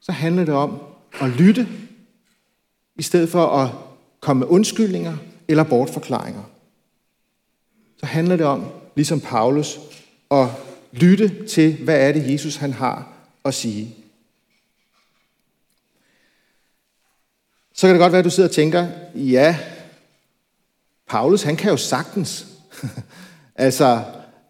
så 0.00 0.12
handler 0.12 0.44
det 0.44 0.54
om 0.54 0.78
at 1.20 1.30
lytte, 1.30 1.68
i 3.00 3.02
stedet 3.02 3.28
for 3.28 3.46
at 3.46 3.70
komme 4.20 4.40
med 4.40 4.48
undskyldninger 4.48 5.16
eller 5.48 5.64
bortforklaringer. 5.64 6.42
Så 7.96 8.06
handler 8.06 8.36
det 8.36 8.46
om, 8.46 8.66
ligesom 8.96 9.20
Paulus, 9.20 9.80
at 10.30 10.46
lytte 10.92 11.46
til, 11.46 11.76
hvad 11.84 12.08
er 12.08 12.12
det, 12.12 12.32
Jesus 12.32 12.56
han 12.56 12.72
har 12.72 13.12
at 13.44 13.54
sige. 13.54 13.94
Så 17.74 17.86
kan 17.86 17.94
det 17.94 18.00
godt 18.00 18.12
være, 18.12 18.18
at 18.18 18.24
du 18.24 18.30
sidder 18.30 18.48
og 18.48 18.54
tænker, 18.54 18.88
ja, 19.14 19.58
Paulus, 21.08 21.42
han 21.42 21.56
kan 21.56 21.70
jo 21.70 21.76
sagtens. 21.76 22.46
altså, 23.54 24.02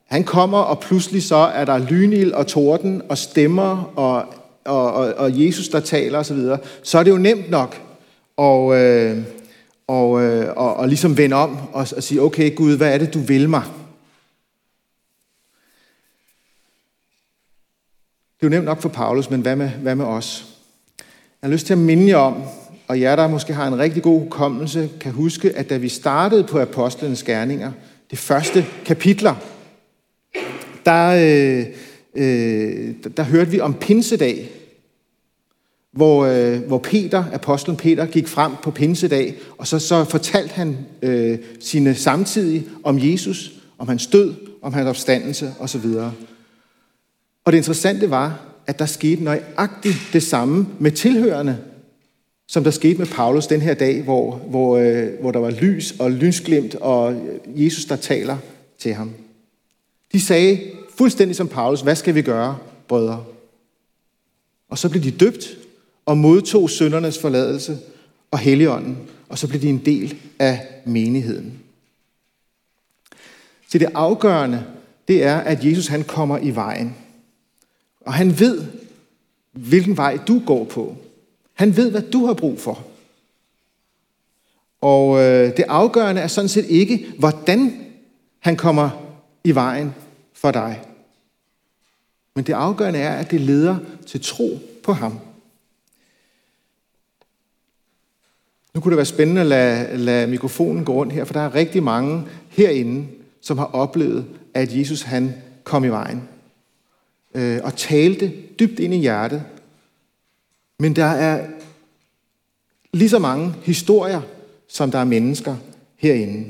han 0.04 0.24
kommer, 0.24 0.58
og 0.58 0.80
pludselig 0.80 1.22
så 1.22 1.36
er 1.36 1.64
der 1.64 1.78
lynild 1.78 2.32
og 2.32 2.46
torden 2.46 3.02
og 3.08 3.18
stemmer 3.18 3.92
og, 3.96 4.34
og, 4.64 4.92
og, 4.92 5.14
og 5.14 5.44
Jesus, 5.44 5.68
der 5.68 5.80
taler 5.80 6.18
osv. 6.18 6.24
Så, 6.28 6.34
videre. 6.34 6.58
så 6.82 6.98
er 6.98 7.02
det 7.02 7.10
jo 7.10 7.18
nemt 7.18 7.50
nok 7.50 7.89
og, 8.40 8.76
øh, 8.76 9.18
og, 9.86 10.22
øh, 10.22 10.56
og, 10.56 10.76
og 10.76 10.88
ligesom 10.88 11.16
vende 11.16 11.36
om 11.36 11.58
og, 11.72 11.86
og 11.96 12.02
sige, 12.02 12.22
okay 12.22 12.54
Gud, 12.54 12.76
hvad 12.76 12.94
er 12.94 12.98
det, 12.98 13.14
du 13.14 13.18
vil 13.18 13.48
mig? 13.48 13.62
Det 18.36 18.46
er 18.46 18.46
jo 18.46 18.48
nemt 18.48 18.64
nok 18.64 18.80
for 18.80 18.88
Paulus, 18.88 19.30
men 19.30 19.40
hvad 19.40 19.56
med, 19.56 19.68
hvad 19.68 19.94
med 19.94 20.04
os? 20.04 20.46
Jeg 21.42 21.48
har 21.48 21.52
lyst 21.52 21.66
til 21.66 21.74
at 21.74 21.78
minde 21.78 22.08
jer 22.08 22.16
om, 22.16 22.42
og 22.88 23.00
jer, 23.00 23.16
der 23.16 23.28
måske 23.28 23.54
har 23.54 23.66
en 23.66 23.78
rigtig 23.78 24.02
god 24.02 24.20
hukommelse, 24.20 24.90
kan 25.00 25.12
huske, 25.12 25.56
at 25.56 25.70
da 25.70 25.76
vi 25.76 25.88
startede 25.88 26.44
på 26.44 26.60
Apostlenes 26.60 27.22
Gerninger, 27.22 27.72
det 28.10 28.18
første 28.18 28.66
kapitler, 28.86 29.34
der, 30.86 31.08
øh, 31.08 31.66
øh, 32.14 32.94
der, 33.04 33.08
der 33.08 33.22
hørte 33.22 33.50
vi 33.50 33.60
om 33.60 33.74
Pinsedag, 33.74 34.50
hvor, 35.92 36.24
øh, 36.24 36.62
hvor 36.62 36.78
Peter, 36.78 37.24
apostlen 37.32 37.76
Peter, 37.76 38.06
gik 38.06 38.28
frem 38.28 38.52
på 38.62 38.70
Pinsedag, 38.70 39.34
og 39.58 39.66
så, 39.66 39.78
så 39.78 40.04
fortalte 40.04 40.54
han 40.54 40.78
øh, 41.02 41.38
sine 41.60 41.94
samtidige 41.94 42.64
om 42.84 42.98
Jesus, 42.98 43.52
om 43.78 43.88
hans 43.88 44.06
død, 44.06 44.34
om 44.62 44.72
hans 44.72 44.88
opstandelse 44.88 45.54
osv. 45.58 45.86
Og 47.44 47.52
det 47.52 47.56
interessante 47.56 48.10
var, 48.10 48.40
at 48.66 48.78
der 48.78 48.86
skete 48.86 49.24
nøjagtigt 49.24 49.96
det 50.12 50.22
samme 50.22 50.66
med 50.78 50.90
tilhørende, 50.90 51.58
som 52.48 52.64
der 52.64 52.70
skete 52.70 52.98
med 52.98 53.06
Paulus 53.06 53.46
den 53.46 53.60
her 53.60 53.74
dag, 53.74 54.02
hvor, 54.02 54.36
hvor, 54.36 54.76
øh, 54.76 55.08
hvor 55.20 55.30
der 55.30 55.38
var 55.38 55.50
lys 55.50 55.94
og 55.98 56.10
lysglimt, 56.10 56.74
og 56.74 57.22
Jesus, 57.46 57.84
der 57.84 57.96
taler 57.96 58.36
til 58.78 58.94
ham. 58.94 59.10
De 60.12 60.20
sagde 60.20 60.60
fuldstændig 60.98 61.36
som 61.36 61.48
Paulus, 61.48 61.80
hvad 61.80 61.96
skal 61.96 62.14
vi 62.14 62.22
gøre, 62.22 62.58
brødre? 62.88 63.24
Og 64.68 64.78
så 64.78 64.88
blev 64.88 65.02
de 65.02 65.10
døbt 65.10 65.59
og 66.06 66.18
modtog 66.18 66.70
søndernes 66.70 67.18
forladelse 67.18 67.78
og 68.30 68.38
helligånden, 68.38 68.98
og 69.28 69.38
så 69.38 69.48
blev 69.48 69.60
de 69.60 69.68
en 69.68 69.84
del 69.84 70.16
af 70.38 70.66
menigheden. 70.84 71.58
Så 73.68 73.78
det 73.78 73.88
afgørende, 73.94 74.64
det 75.08 75.24
er, 75.24 75.36
at 75.36 75.64
Jesus 75.64 75.86
han 75.86 76.04
kommer 76.04 76.38
i 76.38 76.54
vejen. 76.54 76.96
Og 78.00 78.12
han 78.12 78.40
ved, 78.40 78.64
hvilken 79.52 79.96
vej 79.96 80.18
du 80.28 80.42
går 80.46 80.64
på. 80.64 80.96
Han 81.54 81.76
ved, 81.76 81.90
hvad 81.90 82.02
du 82.02 82.26
har 82.26 82.34
brug 82.34 82.60
for. 82.60 82.86
Og 84.80 85.18
øh, 85.18 85.56
det 85.56 85.64
afgørende 85.68 86.20
er 86.20 86.26
sådan 86.26 86.48
set 86.48 86.66
ikke, 86.66 87.06
hvordan 87.18 87.86
han 88.38 88.56
kommer 88.56 88.90
i 89.44 89.54
vejen 89.54 89.94
for 90.32 90.50
dig. 90.50 90.82
Men 92.34 92.44
det 92.44 92.52
afgørende 92.52 92.98
er, 92.98 93.14
at 93.14 93.30
det 93.30 93.40
leder 93.40 93.76
til 94.06 94.20
tro 94.20 94.58
på 94.82 94.92
ham. 94.92 95.18
Nu 98.80 98.82
kunne 98.82 98.90
det 98.90 98.96
være 98.96 99.06
spændende 99.06 99.40
at 99.40 99.46
lade, 99.46 99.96
lade 99.96 100.26
mikrofonen 100.26 100.84
gå 100.84 100.92
rundt 100.92 101.12
her, 101.12 101.24
for 101.24 101.32
der 101.32 101.40
er 101.40 101.54
rigtig 101.54 101.82
mange 101.82 102.22
herinde, 102.48 103.06
som 103.40 103.58
har 103.58 103.64
oplevet, 103.64 104.24
at 104.54 104.76
Jesus 104.76 105.02
han 105.02 105.34
kom 105.64 105.84
i 105.84 105.88
vejen 105.88 106.22
øh, 107.34 107.60
og 107.64 107.76
talte 107.76 108.32
dybt 108.60 108.78
ind 108.78 108.94
i 108.94 108.96
hjertet. 108.96 109.42
Men 110.78 110.96
der 110.96 111.04
er 111.04 111.46
lige 112.92 113.08
så 113.08 113.18
mange 113.18 113.54
historier, 113.62 114.20
som 114.68 114.90
der 114.90 114.98
er 114.98 115.04
mennesker 115.04 115.56
herinde. 115.96 116.46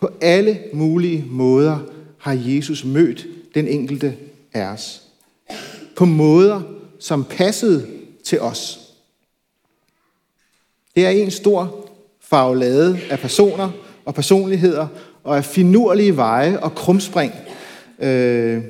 På 0.00 0.10
alle 0.20 0.58
mulige 0.72 1.24
måder 1.30 1.78
har 2.18 2.32
Jesus 2.32 2.84
mødt 2.84 3.26
den 3.54 3.68
enkelte 3.68 4.16
af 4.52 4.66
os. 4.66 5.02
På 5.96 6.04
måder, 6.04 6.62
som 6.98 7.24
passede 7.24 7.86
til 8.24 8.40
os. 8.40 8.85
Det 10.96 11.06
er 11.06 11.10
en 11.10 11.30
stor 11.30 11.88
farvelade 12.20 12.98
af 13.10 13.18
personer 13.18 13.70
og 14.04 14.14
personligheder 14.14 14.86
og 15.24 15.36
af 15.36 15.44
finurlige 15.44 16.16
veje 16.16 16.58
og 16.58 16.74
krumspring. 16.74 17.32
Øh, 17.98 18.62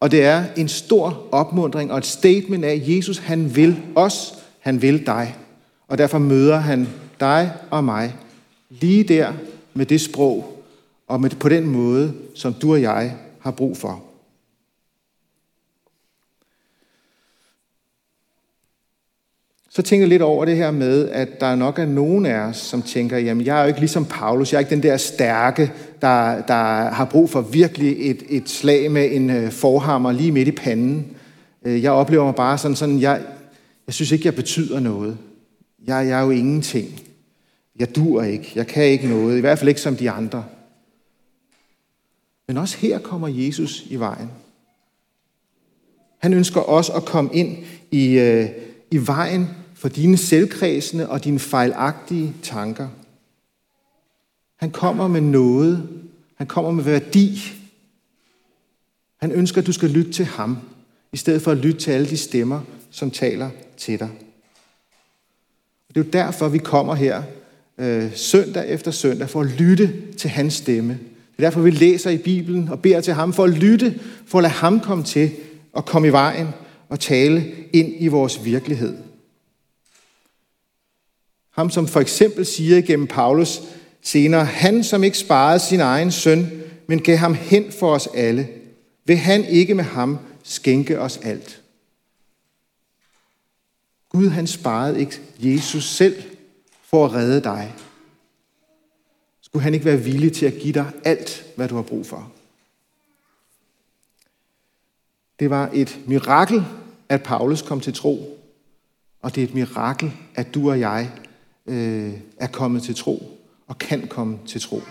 og 0.00 0.10
det 0.10 0.24
er 0.24 0.44
en 0.56 0.68
stor 0.68 1.28
opmundring 1.32 1.92
og 1.92 1.98
et 1.98 2.06
statement 2.06 2.64
af, 2.64 2.72
at 2.72 2.96
Jesus 2.96 3.18
han 3.18 3.56
vil 3.56 3.76
os, 3.94 4.34
han 4.60 4.82
vil 4.82 5.06
dig. 5.06 5.36
Og 5.88 5.98
derfor 5.98 6.18
møder 6.18 6.56
han 6.56 6.88
dig 7.20 7.52
og 7.70 7.84
mig 7.84 8.14
lige 8.70 9.04
der 9.04 9.32
med 9.74 9.86
det 9.86 10.00
sprog 10.00 10.62
og 11.08 11.20
med, 11.20 11.30
på 11.30 11.48
den 11.48 11.66
måde, 11.66 12.12
som 12.34 12.54
du 12.54 12.72
og 12.72 12.82
jeg 12.82 13.14
har 13.40 13.50
brug 13.50 13.76
for. 13.76 14.07
Så 19.78 19.82
tænker 19.82 20.02
jeg 20.02 20.08
lidt 20.08 20.22
over 20.22 20.44
det 20.44 20.56
her 20.56 20.70
med, 20.70 21.08
at 21.08 21.40
der 21.40 21.54
nok 21.54 21.78
er 21.78 21.84
nogen 21.84 22.26
af 22.26 22.38
os, 22.38 22.56
som 22.56 22.82
tænker, 22.82 23.18
jamen 23.18 23.46
jeg 23.46 23.58
er 23.58 23.62
jo 23.62 23.68
ikke 23.68 23.80
ligesom 23.80 24.04
Paulus, 24.04 24.52
jeg 24.52 24.58
er 24.58 24.60
ikke 24.60 24.70
den 24.70 24.82
der 24.82 24.96
stærke, 24.96 25.72
der, 26.02 26.42
der 26.42 26.90
har 26.90 27.04
brug 27.04 27.30
for 27.30 27.40
virkelig 27.40 28.10
et, 28.10 28.22
et 28.28 28.48
slag 28.48 28.90
med 28.90 29.08
en 29.12 29.30
øh, 29.30 29.50
forhammer 29.50 30.12
lige 30.12 30.32
midt 30.32 30.48
i 30.48 30.52
panden. 30.52 31.16
Øh, 31.64 31.82
jeg 31.82 31.92
oplever 31.92 32.24
mig 32.24 32.34
bare 32.34 32.58
sådan, 32.58 32.76
sådan 32.76 33.00
jeg, 33.00 33.20
jeg 33.86 33.94
synes 33.94 34.12
ikke, 34.12 34.26
jeg 34.26 34.34
betyder 34.34 34.80
noget. 34.80 35.18
Jeg, 35.86 36.06
jeg 36.08 36.18
er 36.18 36.24
jo 36.24 36.30
ingenting. 36.30 37.00
Jeg 37.78 37.96
dur 37.96 38.22
ikke. 38.22 38.52
Jeg 38.54 38.66
kan 38.66 38.84
ikke 38.84 39.08
noget. 39.08 39.38
I 39.38 39.40
hvert 39.40 39.58
fald 39.58 39.68
ikke 39.68 39.80
som 39.80 39.96
de 39.96 40.10
andre. 40.10 40.44
Men 42.48 42.56
også 42.56 42.78
her 42.78 42.98
kommer 42.98 43.28
Jesus 43.28 43.84
i 43.90 43.96
vejen. 43.96 44.30
Han 46.18 46.34
ønsker 46.34 46.60
også 46.60 46.92
at 46.92 47.04
komme 47.04 47.30
ind 47.32 47.56
i, 47.90 48.18
øh, 48.18 48.48
i 48.90 49.06
vejen 49.06 49.48
for 49.78 49.88
dine 49.88 50.16
selvkredsende 50.16 51.08
og 51.08 51.24
dine 51.24 51.38
fejlagtige 51.38 52.34
tanker. 52.42 52.88
Han 54.56 54.70
kommer 54.70 55.08
med 55.08 55.20
noget. 55.20 55.88
Han 56.34 56.46
kommer 56.46 56.70
med 56.70 56.84
værdi. 56.84 57.42
Han 59.16 59.32
ønsker, 59.32 59.60
at 59.60 59.66
du 59.66 59.72
skal 59.72 59.90
lytte 59.90 60.12
til 60.12 60.24
ham, 60.24 60.58
i 61.12 61.16
stedet 61.16 61.42
for 61.42 61.50
at 61.50 61.56
lytte 61.58 61.80
til 61.80 61.90
alle 61.90 62.08
de 62.08 62.16
stemmer, 62.16 62.60
som 62.90 63.10
taler 63.10 63.50
til 63.76 63.98
dig. 63.98 64.08
Det 65.88 65.96
er 65.96 66.04
jo 66.04 66.10
derfor, 66.10 66.48
vi 66.48 66.58
kommer 66.58 66.94
her 66.94 67.22
øh, 67.78 68.16
søndag 68.16 68.68
efter 68.68 68.90
søndag, 68.90 69.28
for 69.28 69.40
at 69.40 69.60
lytte 69.60 69.92
til 70.16 70.30
hans 70.30 70.54
stemme. 70.54 70.92
Det 70.92 71.44
er 71.44 71.46
derfor, 71.46 71.60
vi 71.60 71.70
læser 71.70 72.10
i 72.10 72.18
Bibelen 72.18 72.68
og 72.68 72.82
beder 72.82 73.00
til 73.00 73.14
ham 73.14 73.32
for 73.32 73.44
at 73.44 73.50
lytte, 73.50 74.00
for 74.26 74.38
at 74.38 74.42
lade 74.42 74.54
ham 74.54 74.80
komme 74.80 75.04
til 75.04 75.30
og 75.72 75.84
komme 75.84 76.08
i 76.08 76.12
vejen 76.12 76.48
og 76.88 77.00
tale 77.00 77.52
ind 77.72 77.94
i 77.98 78.06
vores 78.06 78.44
virkelighed. 78.44 79.07
Ham, 81.58 81.70
som 81.70 81.88
for 81.88 82.00
eksempel 82.00 82.46
siger 82.46 82.76
igennem 82.76 83.06
Paulus 83.06 83.60
senere, 84.02 84.44
han 84.44 84.84
som 84.84 85.04
ikke 85.04 85.18
sparede 85.18 85.58
sin 85.60 85.80
egen 85.80 86.12
søn, 86.12 86.62
men 86.86 87.02
gav 87.02 87.16
ham 87.16 87.34
hen 87.34 87.72
for 87.72 87.94
os 87.94 88.08
alle, 88.14 88.48
vil 89.04 89.16
han 89.16 89.44
ikke 89.44 89.74
med 89.74 89.84
ham 89.84 90.18
skænke 90.42 91.00
os 91.00 91.16
alt. 91.16 91.62
Gud 94.08 94.28
han 94.28 94.46
sparede 94.46 95.00
ikke 95.00 95.20
Jesus 95.38 95.84
selv 95.84 96.22
for 96.82 97.04
at 97.04 97.12
redde 97.12 97.40
dig. 97.40 97.74
Skulle 99.40 99.62
han 99.62 99.74
ikke 99.74 99.86
være 99.86 100.00
villig 100.00 100.32
til 100.32 100.46
at 100.46 100.58
give 100.60 100.74
dig 100.74 100.92
alt, 101.04 101.46
hvad 101.56 101.68
du 101.68 101.74
har 101.74 101.82
brug 101.82 102.06
for? 102.06 102.32
Det 105.40 105.50
var 105.50 105.70
et 105.72 105.98
mirakel, 106.06 106.64
at 107.08 107.22
Paulus 107.22 107.62
kom 107.62 107.80
til 107.80 107.94
tro, 107.94 108.38
og 109.22 109.34
det 109.34 109.42
er 109.42 109.46
et 109.46 109.54
mirakel, 109.54 110.12
at 110.34 110.54
du 110.54 110.70
og 110.70 110.80
jeg 110.80 111.10
øh, 111.68 112.12
er 112.36 112.46
kommet 112.46 112.82
til 112.82 112.94
tro 112.94 113.22
og 113.68 113.78
kan 113.78 114.06
komme 114.06 114.38
til 114.46 114.60
tro. 114.60 114.82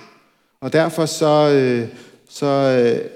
Og 0.62 0.74
derfor 0.74 1.06
så, 1.06 1.52
øh, 1.52 1.88
så 2.30 2.46
øh, 2.46 3.10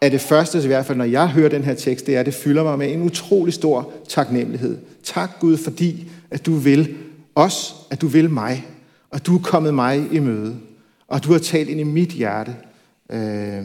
er 0.00 0.08
det 0.08 0.20
første, 0.20 0.64
i 0.64 0.66
hvert 0.66 0.86
fald 0.86 0.98
når 0.98 1.04
jeg 1.04 1.28
hører 1.28 1.48
den 1.48 1.64
her 1.64 1.74
tekst, 1.74 2.06
det 2.06 2.16
er, 2.16 2.20
at 2.20 2.26
det 2.26 2.34
fylder 2.34 2.62
mig 2.62 2.78
med 2.78 2.92
en 2.92 3.02
utrolig 3.02 3.54
stor 3.54 3.92
taknemmelighed. 4.08 4.78
Tak 5.02 5.30
Gud, 5.40 5.56
fordi 5.56 6.10
at 6.30 6.46
du 6.46 6.54
vil 6.54 6.96
os, 7.34 7.74
at 7.90 8.00
du 8.00 8.06
vil 8.06 8.30
mig, 8.30 8.66
og 9.10 9.26
du 9.26 9.36
er 9.36 9.42
kommet 9.42 9.74
mig 9.74 10.08
i 10.12 10.18
møde, 10.18 10.56
og 11.08 11.24
du 11.24 11.32
har 11.32 11.38
talt 11.38 11.68
ind 11.68 11.80
i 11.80 11.84
mit 11.84 12.08
hjerte. 12.08 12.56
Øh, 13.12 13.64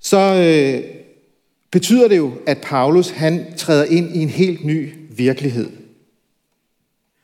så 0.00 0.18
øh, 0.18 0.84
betyder 1.70 2.08
det 2.08 2.16
jo, 2.16 2.32
at 2.46 2.58
Paulus 2.62 3.10
han 3.10 3.54
træder 3.56 3.84
ind 3.84 4.16
i 4.16 4.18
en 4.18 4.28
helt 4.28 4.64
ny 4.64 5.01
virkelighed. 5.16 5.70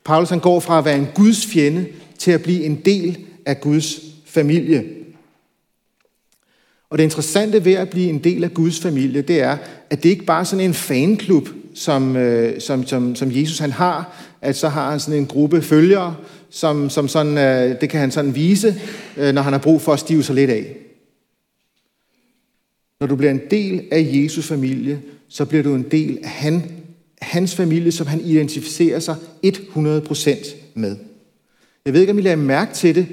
Paulus 0.04 0.28
han 0.28 0.40
går 0.40 0.60
fra 0.60 0.78
at 0.78 0.84
være 0.84 0.98
en 0.98 1.08
Guds 1.14 1.46
fjende 1.46 1.86
til 2.18 2.30
at 2.30 2.42
blive 2.42 2.64
en 2.64 2.76
del 2.84 3.18
af 3.46 3.60
Guds 3.60 4.00
familie. 4.26 4.84
Og 6.90 6.98
det 6.98 7.04
interessante 7.04 7.64
ved 7.64 7.72
at 7.72 7.90
blive 7.90 8.08
en 8.08 8.24
del 8.24 8.44
af 8.44 8.54
Guds 8.54 8.80
familie, 8.80 9.22
det 9.22 9.40
er, 9.40 9.58
at 9.90 10.02
det 10.02 10.08
ikke 10.08 10.24
bare 10.24 10.40
er 10.40 10.44
sådan 10.44 10.64
en 10.64 10.74
fanklub, 10.74 11.48
som, 11.74 12.16
øh, 12.16 12.60
som, 12.60 12.86
som, 12.86 13.14
som 13.14 13.28
Jesus 13.32 13.58
han 13.58 13.72
har, 13.72 14.16
at 14.40 14.56
så 14.56 14.68
har 14.68 14.90
han 14.90 15.00
sådan 15.00 15.20
en 15.20 15.26
gruppe 15.26 15.62
følgere, 15.62 16.16
som, 16.50 16.90
som 16.90 17.08
sådan, 17.08 17.38
øh, 17.38 17.80
det 17.80 17.90
kan 17.90 18.00
han 18.00 18.10
sådan 18.10 18.34
vise, 18.34 18.80
øh, 19.16 19.34
når 19.34 19.42
han 19.42 19.52
har 19.52 19.60
brug 19.60 19.80
for 19.80 19.92
at 19.92 20.00
stive 20.00 20.22
sig 20.22 20.34
lidt 20.34 20.50
af. 20.50 20.76
Når 23.00 23.06
du 23.06 23.16
bliver 23.16 23.30
en 23.30 23.40
del 23.50 23.84
af 23.90 24.10
Jesus 24.12 24.46
familie, 24.46 25.00
så 25.28 25.44
bliver 25.44 25.62
du 25.62 25.74
en 25.74 25.86
del 25.90 26.18
af 26.22 26.28
han, 26.28 26.70
hans 27.22 27.54
familie, 27.54 27.92
som 27.92 28.06
han 28.06 28.20
identificerer 28.20 28.98
sig 28.98 29.16
100% 29.46 30.56
med. 30.74 30.96
Jeg 31.84 31.92
ved 31.92 32.00
ikke, 32.00 32.10
om 32.10 32.18
I 32.18 32.22
lagde 32.22 32.36
mærke 32.36 32.74
til 32.74 32.94
det, 32.94 33.06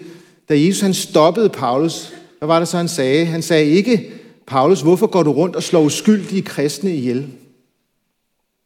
da 0.49 0.59
Jesus 0.59 0.81
han 0.81 0.93
stoppede 0.93 1.49
Paulus 1.49 2.13
hvad 2.45 2.53
var 2.53 2.59
det 2.59 2.67
så, 2.67 2.77
han 2.77 2.87
sagde? 2.87 3.25
Han 3.25 3.41
sagde 3.41 3.65
ikke, 3.65 4.11
Paulus, 4.47 4.81
hvorfor 4.81 5.07
går 5.07 5.23
du 5.23 5.31
rundt 5.31 5.55
og 5.55 5.63
slår 5.63 5.81
uskyldige 5.81 6.41
kristne 6.41 6.95
ihjel? 6.95 7.31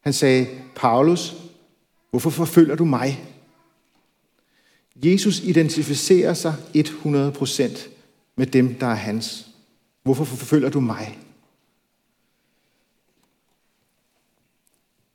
Han 0.00 0.12
sagde, 0.12 0.46
Paulus, 0.76 1.34
hvorfor 2.10 2.30
forfølger 2.30 2.74
du 2.74 2.84
mig? 2.84 3.24
Jesus 4.96 5.40
identificerer 5.40 6.34
sig 6.34 6.54
100% 6.76 7.88
med 8.36 8.46
dem, 8.46 8.74
der 8.74 8.86
er 8.86 8.94
hans. 8.94 9.46
Hvorfor 10.02 10.24
forfølger 10.24 10.68
du 10.68 10.80
mig? 10.80 11.18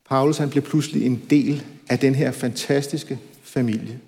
Paulus 0.09 0.37
han 0.37 0.49
blev 0.49 0.63
pludselig 0.63 1.05
en 1.05 1.21
del 1.29 1.63
af 1.89 1.99
den 1.99 2.15
her 2.15 2.31
fantastiske 2.31 3.19
familie. 3.43 3.99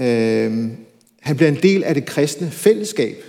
Øhm, 0.00 0.76
han 1.20 1.36
bliver 1.36 1.48
en 1.48 1.62
del 1.62 1.84
af 1.84 1.94
det 1.94 2.04
kristne 2.04 2.50
fællesskab. 2.50 3.24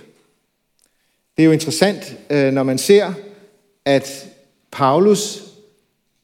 Det 1.36 1.42
er 1.42 1.46
jo 1.46 1.52
interessant, 1.52 2.16
øh, 2.30 2.52
når 2.52 2.62
man 2.62 2.78
ser, 2.78 3.12
at 3.84 4.28
Paulus 4.70 5.42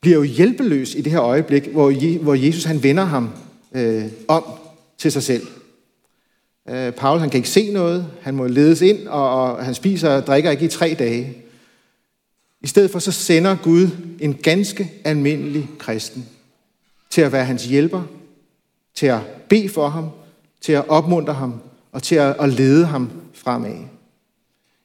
bliver 0.00 0.16
jo 0.16 0.22
hjælpeløs 0.22 0.94
i 0.94 1.00
det 1.00 1.12
her 1.12 1.22
øjeblik, 1.22 1.66
hvor 1.66 2.34
Jesus 2.34 2.64
han 2.64 2.82
vender 2.82 3.04
ham 3.04 3.30
øh, 3.72 4.04
om 4.28 4.44
til 4.98 5.12
sig 5.12 5.22
selv. 5.22 5.46
Øh, 6.68 6.92
Paulus 6.92 7.20
han 7.20 7.30
kan 7.30 7.38
ikke 7.38 7.48
se 7.48 7.70
noget, 7.72 8.06
han 8.22 8.34
må 8.34 8.46
ledes 8.46 8.80
ind, 8.80 9.08
og, 9.08 9.42
og 9.42 9.64
han 9.64 9.74
spiser 9.74 10.10
og 10.10 10.26
drikker 10.26 10.50
ikke 10.50 10.64
i 10.64 10.68
tre 10.68 10.96
dage. 10.98 11.45
I 12.66 12.68
stedet 12.68 12.90
for 12.90 12.98
så 12.98 13.12
sender 13.12 13.56
Gud 13.62 13.88
en 14.20 14.34
ganske 14.34 14.92
almindelig 15.04 15.68
kristen 15.78 16.26
til 17.10 17.20
at 17.20 17.32
være 17.32 17.44
hans 17.44 17.64
hjælper, 17.64 18.02
til 18.94 19.06
at 19.06 19.20
bede 19.48 19.68
for 19.68 19.88
ham, 19.88 20.08
til 20.60 20.72
at 20.72 20.88
opmuntre 20.88 21.34
ham 21.34 21.60
og 21.92 22.02
til 22.02 22.14
at 22.14 22.48
lede 22.48 22.86
ham 22.86 23.10
fremad. 23.34 23.76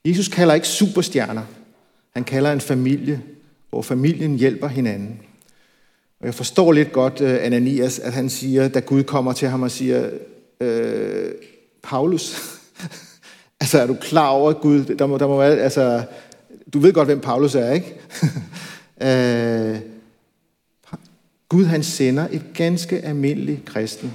Jesus 0.06 0.28
kalder 0.28 0.54
ikke 0.54 0.68
superstjerner. 0.68 1.42
Han 2.14 2.24
kalder 2.24 2.52
en 2.52 2.62
familie, 2.62 3.22
hvor 3.70 3.82
familien 3.82 4.36
hjælper 4.36 4.68
hinanden. 4.68 5.20
Og 6.20 6.26
jeg 6.26 6.36
forstår 6.36 6.72
lidt 6.72 6.92
godt 6.92 7.22
uh, 7.22 7.30
Ananias, 7.30 8.00
at 8.00 8.14
han 8.14 8.30
siger, 8.30 8.68
da 8.68 8.80
Gud 8.80 9.04
kommer 9.04 9.34
til 9.34 9.48
ham 9.48 9.62
og 9.62 9.72
siger, 9.72 10.10
øh, 10.60 11.32
Paulus, 11.84 12.38
altså 13.62 13.80
er 13.80 13.88
du 13.88 13.98
klar 14.02 14.28
over, 14.28 14.50
at 14.50 14.62
Gud, 14.62 14.84
der 14.86 15.06
må, 15.06 15.18
der 15.18 15.28
må 15.28 15.38
være, 15.38 15.58
altså, 15.58 16.04
du 16.74 16.80
ved 16.80 16.94
godt, 16.94 17.08
hvem 17.08 17.20
Paulus 17.20 17.56
er, 17.56 17.72
ikke? 17.72 17.96
uh, 19.02 19.82
Gud 21.50 21.66
han 21.66 21.84
sender 21.84 22.28
et 22.32 22.44
ganske 22.54 23.00
almindeligt 23.00 23.66
kristen 23.66 24.14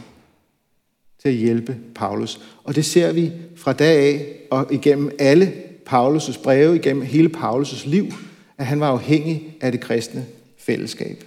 til 1.22 1.28
at 1.28 1.34
hjælpe 1.34 1.76
Paulus. 1.94 2.40
Og 2.64 2.74
det 2.74 2.84
ser 2.84 3.12
vi 3.12 3.32
fra 3.56 3.72
dag 3.72 3.98
af 3.98 4.36
og 4.50 4.72
igennem 4.72 5.10
alle 5.18 5.52
Paulus' 5.90 6.42
breve, 6.42 6.76
igennem 6.76 7.02
hele 7.02 7.30
Paulus' 7.36 7.88
liv, 7.88 8.12
at 8.58 8.66
han 8.66 8.80
var 8.80 8.88
afhængig 8.88 9.56
af 9.60 9.72
det 9.72 9.80
kristne 9.80 10.26
fællesskab. 10.58 11.24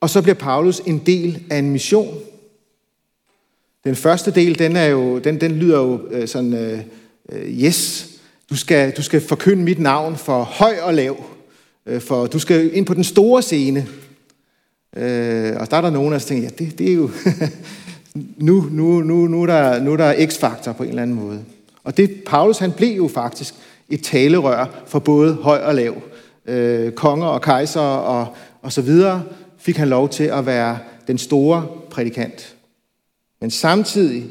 Og 0.00 0.10
så 0.10 0.22
bliver 0.22 0.34
Paulus 0.34 0.78
en 0.78 0.98
del 1.06 1.42
af 1.50 1.58
en 1.58 1.70
mission. 1.70 2.18
Den 3.84 3.96
første 3.96 4.30
del, 4.30 4.58
den, 4.58 4.76
er 4.76 4.84
jo, 4.86 5.18
den, 5.18 5.40
den 5.40 5.52
lyder 5.52 5.78
jo 5.78 6.08
øh, 6.10 6.28
sådan, 6.28 6.54
øh, 6.54 6.80
øh 7.32 7.62
yes, 7.62 8.11
du 8.52 8.56
skal, 8.56 8.90
du 8.96 9.02
skal 9.02 9.20
forkynde 9.20 9.62
mit 9.62 9.78
navn 9.78 10.16
for 10.16 10.42
høj 10.42 10.76
og 10.82 10.94
lav, 10.94 11.24
øh, 11.86 12.00
for 12.00 12.26
du 12.26 12.38
skal 12.38 12.76
ind 12.76 12.86
på 12.86 12.94
den 12.94 13.04
store 13.04 13.42
scene, 13.42 13.86
Øh, 14.96 15.56
og 15.60 15.70
der 15.70 15.76
er 15.76 15.80
der 15.80 15.90
nogen, 15.90 16.12
der 16.12 16.18
tænker, 16.18 16.42
ja, 16.42 16.64
det, 16.64 16.78
det 16.78 16.90
er 16.90 16.94
jo, 16.94 17.10
nu, 18.48 18.66
nu, 18.70 19.00
nu, 19.00 19.26
nu, 19.26 19.42
er 19.42 19.46
der, 19.46 19.82
nu 19.82 19.92
er 19.92 19.96
der 19.96 20.26
x-faktor 20.26 20.72
på 20.72 20.82
en 20.82 20.88
eller 20.88 21.02
anden 21.02 21.16
måde. 21.16 21.44
Og 21.84 21.96
det, 21.96 22.22
Paulus 22.26 22.58
han 22.58 22.72
blev 22.72 22.96
jo 22.96 23.08
faktisk 23.08 23.54
et 23.88 24.02
talerør 24.02 24.82
for 24.86 24.98
både 24.98 25.34
høj 25.34 25.58
og 25.58 25.74
lav. 25.74 26.02
Øh, 26.46 26.92
konger 26.92 27.26
og 27.26 27.42
kejser 27.42 27.80
og, 27.80 28.36
og 28.62 28.72
så 28.72 28.82
videre 28.82 29.22
fik 29.58 29.76
han 29.76 29.88
lov 29.88 30.08
til 30.08 30.24
at 30.24 30.46
være 30.46 30.78
den 31.06 31.18
store 31.18 31.66
prædikant. 31.90 32.56
Men 33.40 33.50
samtidig 33.50 34.24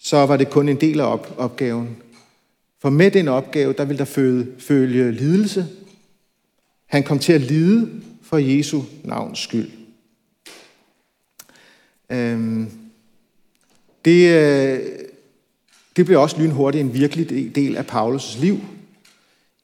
så 0.00 0.26
var 0.26 0.36
det 0.36 0.50
kun 0.50 0.68
en 0.68 0.80
del 0.80 1.00
af 1.00 1.12
op, 1.12 1.34
opgaven. 1.38 1.96
For 2.82 2.90
med 2.90 3.10
den 3.10 3.28
opgave, 3.28 3.72
der 3.72 3.84
vil 3.84 3.98
der 3.98 4.04
følge, 4.04 4.46
følge 4.58 5.12
lidelse. 5.12 5.66
Han 6.86 7.02
kom 7.02 7.18
til 7.18 7.32
at 7.32 7.40
lide 7.40 7.90
for 8.22 8.38
Jesu 8.38 8.82
navns 9.04 9.38
skyld. 9.38 9.70
Øhm, 12.10 12.70
det, 14.04 14.28
øh, 14.28 14.80
det 15.96 16.06
blev 16.06 16.20
også 16.20 16.36
lynhurtigt 16.38 16.84
en 16.84 16.94
virkelig 16.94 17.54
del 17.54 17.76
af 17.76 17.84
Paulus' 17.84 18.40
liv. 18.40 18.60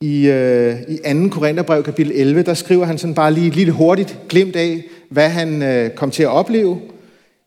I, 0.01 0.27
øh, 0.27 0.77
I 0.89 0.97
2. 0.97 1.29
Korintherbrev 1.29 1.83
kapitel 1.83 2.13
11, 2.13 2.43
der 2.43 2.55
skriver 2.55 2.85
han 2.85 2.99
sådan 2.99 3.15
bare 3.15 3.35
lige 3.35 3.47
et 3.49 3.57
lille 3.57 3.73
hurtigt 3.73 4.19
glimt 4.29 4.57
af, 4.57 4.85
hvad 5.09 5.29
han 5.29 5.63
øh, 5.63 5.91
kom 5.91 6.11
til 6.11 6.23
at 6.23 6.29
opleve. 6.29 6.81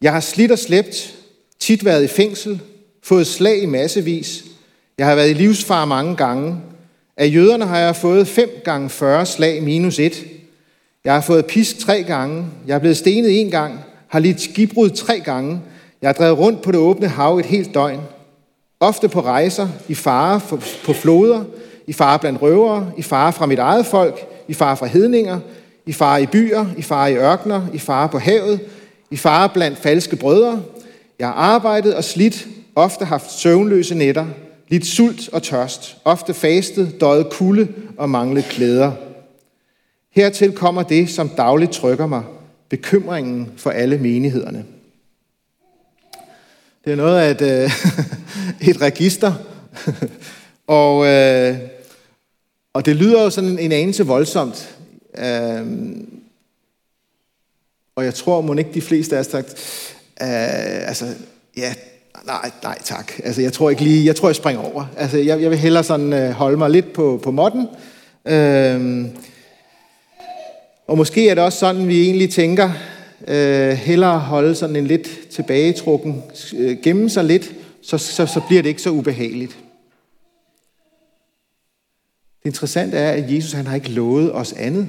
Jeg 0.02 0.12
har 0.12 0.20
slidt 0.20 0.52
og 0.52 0.60
slæbt, 0.60 1.16
tit 1.60 1.86
været 1.86 2.04
i 2.04 2.08
fængsel, 2.08 2.62
fået 3.04 3.28
slag 3.28 3.62
i 3.62 3.66
massevis. 3.66 4.51
Jeg 4.98 5.08
har 5.08 5.16
været 5.16 5.30
i 5.30 5.34
livsfar 5.34 5.86
mange 5.86 6.16
gange. 6.16 6.58
Af 7.18 7.32
jøderne 7.34 7.66
har 7.66 7.80
jeg 7.80 7.96
fået 7.96 8.28
5 8.28 8.50
gange 8.66 8.90
40 8.90 9.26
slag 9.26 9.64
minus 9.64 10.00
1. 10.00 10.26
Jeg 11.06 11.14
har 11.14 11.22
fået 11.22 11.46
pisk 11.46 11.80
tre 11.80 12.04
gange. 12.04 12.46
Jeg 12.68 12.76
er 12.76 12.80
blevet 12.80 12.98
stenet 12.98 13.42
en 13.42 13.52
gang. 13.52 13.80
Har 14.08 14.20
lidt 14.20 14.42
skibbrud 14.42 14.90
tre 14.90 15.20
gange. 15.20 15.62
Jeg 16.02 16.08
har 16.08 16.14
drevet 16.14 16.38
rundt 16.38 16.62
på 16.62 16.72
det 16.72 16.80
åbne 16.80 17.08
hav 17.08 17.38
et 17.38 17.46
helt 17.46 17.74
døgn. 17.74 18.00
Ofte 18.80 19.10
på 19.10 19.22
rejser, 19.22 19.68
i 19.88 19.96
fare 19.96 20.42
på 20.86 20.94
floder, 20.94 21.44
i 21.88 21.94
fare 21.94 22.20
blandt 22.20 22.42
røvere, 22.42 22.92
i 22.98 23.02
fare 23.02 23.34
fra 23.34 23.46
mit 23.46 23.60
eget 23.60 23.86
folk, 23.86 24.20
i 24.48 24.54
fare 24.54 24.78
fra 24.78 24.86
hedninger, 24.86 25.40
i 25.86 25.94
fare 25.94 26.24
i 26.24 26.26
byer, 26.26 26.66
i 26.78 26.82
fare 26.82 27.12
i 27.12 27.16
ørkner, 27.16 27.68
i 27.74 27.80
fare 27.80 28.10
på 28.10 28.20
havet, 28.20 28.60
i 29.12 29.18
fare 29.18 29.50
blandt 29.50 29.78
falske 29.78 30.16
brødre. 30.16 30.62
Jeg 31.20 31.28
har 31.28 31.34
arbejdet 31.34 31.96
og 31.96 32.04
slidt, 32.04 32.48
ofte 32.76 33.06
haft 33.06 33.32
søvnløse 33.32 33.96
nætter, 33.96 34.26
lidt 34.72 34.86
sult 34.86 35.30
og 35.30 35.44
tørst, 35.44 35.98
ofte 36.06 36.34
fastet, 36.34 37.02
døjet 37.02 37.30
kulde 37.30 37.68
og 37.98 38.10
manglet 38.10 38.46
klæder. 38.46 38.92
Hertil 40.12 40.52
kommer 40.52 40.84
det, 40.84 41.10
som 41.10 41.30
dagligt 41.30 41.72
trykker 41.72 42.08
mig, 42.08 42.24
bekymringen 42.70 43.52
for 43.58 43.70
alle 43.70 43.98
menighederne. 43.98 44.66
Det 46.86 46.92
er 46.92 46.96
noget 46.96 47.20
af 47.20 47.32
et, 47.32 47.42
øh, 47.42 47.72
et 48.70 48.82
register, 48.82 49.34
og, 50.68 51.06
øh, 51.06 51.58
og 52.74 52.86
det 52.86 52.96
lyder 52.96 53.24
jo 53.24 53.30
sådan 53.30 53.60
en 53.60 53.72
anelse 53.72 54.06
voldsomt. 54.06 54.78
Øh, 55.18 55.66
og 57.96 58.06
jeg 58.06 58.14
tror, 58.14 58.42
må 58.42 58.54
ikke 58.54 58.74
de 58.74 58.82
fleste 58.82 59.16
af 59.16 59.20
os 59.20 59.28
sagt, 59.28 59.50
øh, 60.22 60.88
altså, 60.88 61.16
ja, 61.58 61.74
nej, 62.26 62.52
nej 62.64 62.78
tak. 62.84 63.12
Altså, 63.24 63.42
jeg 63.42 63.54
tror 63.54 63.70
ikke 63.70 63.84
lige, 63.84 64.06
jeg 64.06 64.16
tror, 64.16 64.30
jeg 64.30 64.36
springer 64.36 64.62
over. 64.62 64.86
Altså, 64.98 65.18
jeg, 65.18 65.42
jeg 65.42 65.50
vil 65.50 65.60
hellere 65.60 65.84
sådan 65.84 66.14
øh, 66.14 66.32
holde 66.32 66.58
mig 66.58 66.70
lidt 66.70 66.94
på, 66.94 67.20
på 67.24 67.32
modden. 67.32 67.68
Øhm, 68.26 69.10
og 70.88 70.98
måske 70.98 71.30
er 71.30 71.36
det 71.36 71.44
også 71.44 71.60
sådan, 71.60 71.88
vi 71.88 72.02
egentlig 72.06 72.30
tænker, 72.30 72.70
øh, 73.28 73.72
hellere 73.72 74.20
holde 74.20 74.56
sådan 74.56 74.76
en 74.76 74.88
lidt 74.88 75.10
tilbagetrukken, 75.30 76.24
øh, 76.58 76.78
gemme 76.84 77.10
sig 77.10 77.24
lidt, 77.24 77.52
så, 77.84 77.98
så, 77.98 78.26
så 78.26 78.42
bliver 78.48 78.62
det 78.62 78.70
ikke 78.70 78.82
så 78.82 78.90
ubehageligt. 78.90 79.58
Det 82.44 82.50
interessante 82.50 82.98
er, 82.98 83.12
at 83.12 83.36
Jesus 83.36 83.52
han 83.52 83.68
har 83.68 83.76
ikke 83.76 83.92
lovet 83.92 84.36
os 84.36 84.54
andet, 84.54 84.88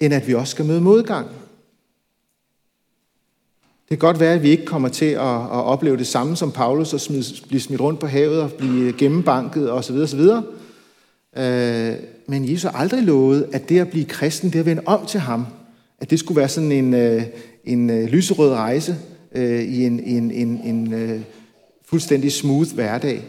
end 0.00 0.14
at 0.14 0.28
vi 0.28 0.34
også 0.34 0.50
skal 0.50 0.64
møde 0.64 0.80
modgang. 0.80 1.28
Det 3.92 3.98
kan 3.98 4.08
godt 4.08 4.20
være, 4.20 4.34
at 4.34 4.42
vi 4.42 4.50
ikke 4.50 4.64
kommer 4.64 4.88
til 4.88 5.06
at, 5.06 5.20
at 5.20 5.64
opleve 5.64 5.96
det 5.96 6.06
samme 6.06 6.36
som 6.36 6.52
Paulus, 6.52 6.94
og 6.94 7.00
smid, 7.00 7.46
blive 7.48 7.60
smidt 7.60 7.80
rundt 7.80 8.00
på 8.00 8.06
havet 8.06 8.42
og 8.42 8.52
blive 8.52 8.92
gennembanket 8.92 9.72
osv. 9.72 9.96
osv. 9.96 10.20
Øh, 11.36 11.96
men 12.26 12.50
Jesus 12.50 12.62
har 12.62 12.70
aldrig 12.70 13.02
lovet, 13.02 13.48
at 13.52 13.68
det 13.68 13.80
at 13.80 13.90
blive 13.90 14.04
kristen, 14.04 14.52
det 14.52 14.58
at 14.58 14.66
vende 14.66 14.82
om 14.86 15.06
til 15.06 15.20
ham, 15.20 15.46
at 15.98 16.10
det 16.10 16.18
skulle 16.18 16.36
være 16.36 16.48
sådan 16.48 16.72
en, 16.72 16.94
øh, 16.94 17.22
en 17.64 17.90
øh, 17.90 18.04
lyserød 18.04 18.52
rejse 18.52 18.96
øh, 19.32 19.62
i 19.62 19.84
en, 19.84 20.00
en, 20.00 20.30
en, 20.30 20.60
en 20.64 20.94
øh, 20.94 21.20
fuldstændig 21.84 22.32
smooth 22.32 22.74
hverdag. 22.74 23.24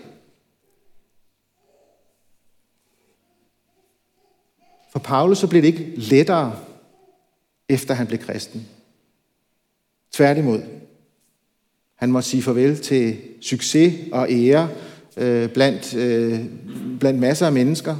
For 4.91 4.99
Paulus 4.99 5.37
så 5.37 5.47
blev 5.47 5.61
det 5.61 5.67
ikke 5.67 5.93
lettere, 5.95 6.55
efter 7.69 7.93
han 7.93 8.07
blev 8.07 8.19
kristen. 8.19 8.67
Tværtimod. 10.13 10.61
Han 11.95 12.11
må 12.11 12.21
sige 12.21 12.43
farvel 12.43 12.79
til 12.79 13.17
succes 13.41 13.93
og 14.11 14.27
ære 14.31 14.69
øh, 15.17 15.49
blandt, 15.49 15.93
øh, 15.93 16.45
blandt 16.99 17.19
masser 17.19 17.45
af 17.45 17.53
mennesker. 17.53 17.97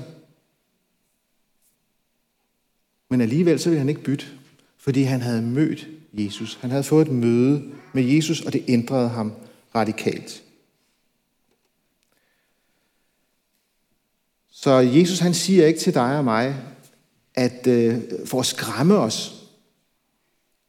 Men 3.10 3.21
alligevel 3.21 3.60
så 3.60 3.69
ville 3.69 3.80
han 3.80 3.89
ikke 3.89 4.04
bytte, 4.04 4.26
fordi 4.78 5.02
han 5.02 5.21
havde 5.21 5.41
mødt 5.41 5.88
Jesus. 6.13 6.58
Han 6.62 6.69
havde 6.69 6.84
fået 6.84 7.08
et 7.08 7.13
møde 7.13 7.63
med 7.93 8.04
Jesus, 8.04 8.41
og 8.41 8.54
det 8.54 8.63
ændrede 8.67 9.10
ham 9.10 9.34
radikalt. 9.76 10.43
Så 14.52 14.71
Jesus 14.71 15.19
han 15.19 15.34
siger 15.34 15.67
ikke 15.67 15.80
til 15.80 15.93
dig 15.93 16.17
og 16.17 16.23
mig, 16.23 16.56
at 17.36 17.67
øh, 17.67 18.02
for 18.26 18.39
at 18.39 18.45
skræmme 18.45 18.97
os, 18.97 19.43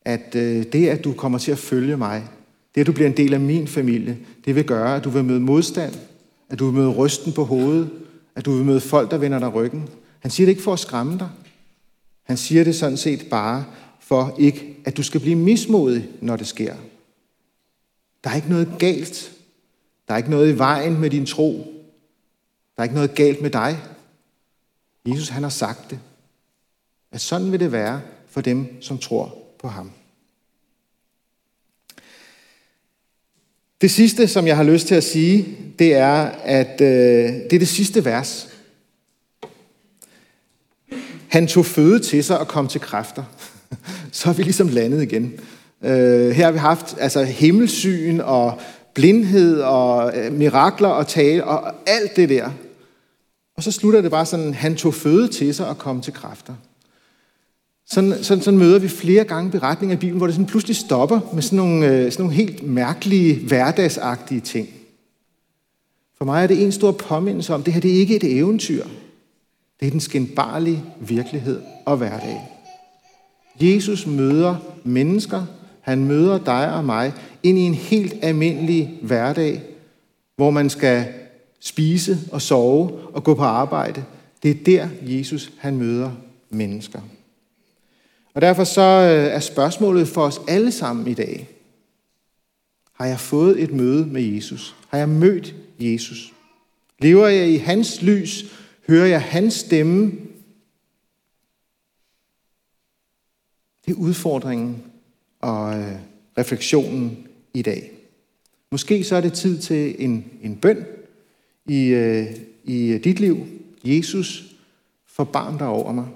at 0.05 0.35
øh, 0.35 0.65
det, 0.73 0.89
at 0.89 1.05
du 1.05 1.13
kommer 1.13 1.39
til 1.39 1.53
at 1.53 1.59
følge 1.59 1.97
mig, 1.97 2.29
det, 2.75 2.81
at 2.81 2.87
du 2.87 2.93
bliver 2.93 3.09
en 3.09 3.17
del 3.17 3.35
af 3.35 3.41
min 3.41 3.69
familie, 3.69 4.19
det 4.45 4.55
vil 4.55 4.65
gøre, 4.65 4.97
at 4.97 5.05
du 5.05 5.11
vil 5.11 5.25
møde 5.25 5.41
modstand, 5.41 5.95
at 6.49 6.59
du 6.59 6.65
vil 6.65 6.75
møde 6.75 6.91
rysten 6.91 7.33
på 7.33 7.45
hovedet, 7.45 7.91
at 8.35 8.45
du 8.45 8.57
vil 8.57 8.65
møde 8.65 8.81
folk, 8.81 9.11
der 9.11 9.19
vender 9.19 9.39
dig 9.39 9.55
ryggen. 9.55 9.89
Han 10.21 10.31
siger 10.31 10.47
det 10.47 10.51
ikke 10.51 10.63
for 10.63 10.73
at 10.73 10.79
skræmme 10.79 11.19
dig. 11.19 11.29
Han 12.23 12.37
siger 12.37 12.65
det 12.65 12.75
sådan 12.75 12.97
set 12.97 13.27
bare 13.31 13.65
for 14.01 14.37
ikke, 14.39 14.77
at 14.85 14.97
du 14.97 15.03
skal 15.03 15.21
blive 15.21 15.37
mismodig, 15.37 16.09
når 16.21 16.37
det 16.37 16.47
sker. 16.47 16.75
Der 18.25 18.31
er 18.31 18.35
ikke 18.35 18.51
noget 18.51 18.69
galt. 18.79 19.33
Der 20.09 20.15
er 20.15 20.19
ikke 20.19 20.31
noget 20.31 20.55
i 20.55 20.59
vejen 20.59 21.01
med 21.01 21.11
din 21.11 21.27
tro. 21.27 21.53
Der 22.77 22.81
er 22.81 22.83
ikke 22.83 22.95
noget 22.95 23.15
galt 23.15 23.43
med 23.43 23.51
dig. 23.51 23.79
Jesus 25.07 25.29
han 25.29 25.43
har 25.43 25.51
sagt 25.51 25.91
det. 25.91 25.99
At 27.13 27.21
sådan 27.21 27.53
vil 27.53 27.61
det 27.61 27.73
være 27.73 28.01
for 28.29 28.41
dem, 28.41 28.83
som 28.83 28.99
tror 28.99 29.44
på 29.65 29.69
ham. 29.69 29.91
Det 33.81 33.91
sidste, 33.91 34.29
som 34.29 34.47
jeg 34.47 34.57
har 34.57 34.65
lyst 34.65 34.87
til 34.87 34.95
at 34.95 35.05
sige, 35.05 35.57
det 35.79 35.95
er, 35.95 36.17
at 36.45 36.81
øh, 36.81 36.89
det 37.51 37.53
er 37.53 37.59
det 37.59 37.69
sidste 37.69 38.05
vers. 38.05 38.49
Han 41.29 41.47
tog 41.47 41.67
føde 41.67 41.99
til 41.99 42.25
sig 42.25 42.39
og 42.39 42.49
kom 42.49 42.69
til 42.69 42.81
kræfter. 42.81 43.25
Så 44.13 44.29
er 44.29 44.35
vi 44.35 44.43
ligesom 44.43 44.69
landet 44.69 45.03
igen. 45.03 45.33
Øh, 45.83 46.31
her 46.31 46.45
har 46.45 46.53
vi 46.53 46.59
haft 46.59 46.97
altså, 46.99 47.25
himmelsyn 47.25 48.21
og 48.21 48.61
blindhed 48.95 49.61
og 49.61 50.19
øh, 50.19 50.33
mirakler 50.33 50.89
og 50.89 51.07
tale 51.07 51.45
og 51.45 51.75
alt 51.87 52.17
det 52.17 52.29
der. 52.29 52.51
Og 53.57 53.63
så 53.63 53.73
slutter 53.73 54.01
det 54.01 54.11
bare 54.11 54.27
sådan, 54.27 54.55
han 54.55 54.77
tog 54.77 54.95
føde 54.95 55.29
til 55.29 55.55
sig 55.55 55.69
og 55.69 55.79
kom 55.79 56.01
til 56.01 56.13
kræfter. 56.13 56.55
Sådan, 57.87 58.25
sådan, 58.25 58.43
sådan 58.43 58.59
møder 58.59 58.79
vi 58.79 58.89
flere 58.89 59.25
gange 59.25 59.51
beretninger 59.51 59.97
i 59.97 59.99
Bibelen, 59.99 60.19
hvor 60.19 60.27
det 60.27 60.35
sådan 60.35 60.47
pludselig 60.47 60.77
stopper 60.77 61.21
med 61.35 61.43
sådan 61.43 61.57
nogle, 61.57 61.87
øh, 61.87 62.13
sådan 62.13 62.23
nogle 62.23 62.37
helt 62.37 62.63
mærkelige, 62.63 63.47
hverdagsagtige 63.47 64.41
ting. 64.41 64.69
For 66.19 66.25
mig 66.25 66.43
er 66.43 66.47
det 66.47 66.63
en 66.63 66.73
stor 66.73 66.93
påmindelse 66.93 67.55
om, 67.55 67.61
at 67.61 67.67
det 67.67 67.75
her 67.75 67.81
det 67.81 67.91
er 67.91 68.01
ikke 68.01 68.17
et 68.17 68.39
eventyr. 68.39 68.85
Det 69.81 69.87
er 69.87 69.91
den 69.91 70.01
skinbarlige 70.01 70.85
virkelighed 71.01 71.61
og 71.87 71.97
hverdag. 71.97 72.41
Jesus 73.61 74.07
møder 74.07 74.57
mennesker, 74.85 75.47
han 75.81 76.05
møder 76.05 76.39
dig 76.39 76.75
og 76.75 76.85
mig 76.85 77.13
ind 77.43 77.59
i 77.59 77.61
en 77.61 77.75
helt 77.75 78.15
almindelig 78.23 78.99
hverdag, 79.03 79.63
hvor 80.37 80.51
man 80.51 80.71
skal 80.71 81.07
spise 81.61 82.19
og 82.33 82.43
sove 82.43 82.91
og 83.15 83.25
gå 83.25 83.35
på 83.35 83.43
arbejde. 83.43 84.05
Det 84.43 84.51
er 84.51 84.65
der, 84.67 84.89
Jesus 85.03 85.53
han 85.59 85.77
møder 85.77 86.11
mennesker. 86.51 87.01
Og 88.35 88.41
derfor 88.41 88.65
så 88.65 88.81
øh, 88.81 89.35
er 89.35 89.41
spørgsmålet 89.41 90.09
for 90.09 90.23
os 90.23 90.41
alle 90.49 90.73
sammen 90.73 91.07
i 91.07 91.15
dag, 91.15 91.49
har 92.93 93.07
jeg 93.07 93.21
fået 93.21 93.63
et 93.63 93.73
møde 93.73 94.07
med 94.07 94.23
Jesus? 94.23 94.77
Har 94.89 94.99
jeg 94.99 95.09
mødt 95.09 95.55
Jesus? 95.79 96.33
Lever 96.99 97.29
jeg 97.29 97.49
i 97.49 97.57
hans 97.57 98.03
lys? 98.03 98.45
Hører 98.89 99.07
jeg 99.07 99.23
hans 99.23 99.55
stemme? 99.55 100.13
Det 103.87 103.93
er 103.93 103.99
udfordringen 103.99 104.83
og 105.41 105.79
øh, 105.79 105.93
refleksionen 106.39 107.27
i 107.55 107.63
dag. 107.63 107.91
Måske 108.71 109.05
så 109.05 109.17
er 109.17 109.21
det 109.21 109.33
tid 109.33 109.59
til 109.59 109.97
en, 109.99 110.31
en 110.43 110.57
bøn 110.57 110.87
i, 111.67 111.87
øh, 111.87 112.27
i 112.65 112.99
dit 113.05 113.21
liv. 113.21 113.47
Jesus, 113.85 114.45
forbarm 115.07 115.59
dig 115.59 115.67
over 115.67 115.93
mig. 115.93 116.07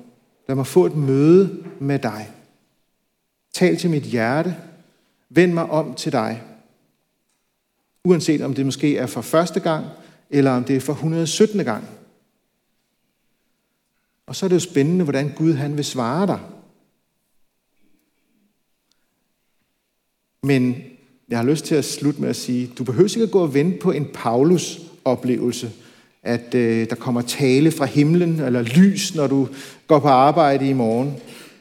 Lad 0.48 0.56
mig 0.56 0.66
få 0.66 0.86
et 0.86 0.96
møde 0.96 1.64
med 1.80 1.98
dig. 1.98 2.32
Tal 3.52 3.76
til 3.76 3.90
mit 3.90 4.02
hjerte. 4.02 4.56
Vend 5.28 5.52
mig 5.52 5.70
om 5.70 5.94
til 5.94 6.12
dig. 6.12 6.42
Uanset 8.04 8.40
om 8.40 8.54
det 8.54 8.66
måske 8.66 8.96
er 8.96 9.06
for 9.06 9.20
første 9.20 9.60
gang, 9.60 9.86
eller 10.30 10.50
om 10.50 10.64
det 10.64 10.76
er 10.76 10.80
for 10.80 10.92
117. 10.92 11.64
gang. 11.64 11.84
Og 14.26 14.36
så 14.36 14.46
er 14.46 14.48
det 14.48 14.54
jo 14.54 14.60
spændende, 14.60 15.04
hvordan 15.04 15.32
Gud 15.36 15.52
han 15.52 15.76
vil 15.76 15.84
svare 15.84 16.26
dig. 16.26 16.40
Men 20.42 20.82
jeg 21.28 21.38
har 21.38 21.44
lyst 21.44 21.64
til 21.64 21.74
at 21.74 21.84
slutte 21.84 22.20
med 22.20 22.28
at 22.28 22.36
sige, 22.36 22.72
du 22.78 22.84
behøver 22.84 23.08
ikke 23.08 23.22
at 23.22 23.30
gå 23.30 23.42
og 23.42 23.54
vente 23.54 23.78
på 23.78 23.90
en 23.90 24.06
Paulus-oplevelse, 24.14 25.72
at 26.22 26.54
øh, 26.54 26.90
der 26.90 26.96
kommer 26.96 27.22
tale 27.22 27.70
fra 27.70 27.84
himlen 27.84 28.40
eller 28.40 28.62
lys, 28.62 29.14
når 29.14 29.26
du 29.26 29.48
går 29.86 29.98
på 29.98 30.08
arbejde 30.08 30.68
i 30.68 30.72
morgen. 30.72 31.16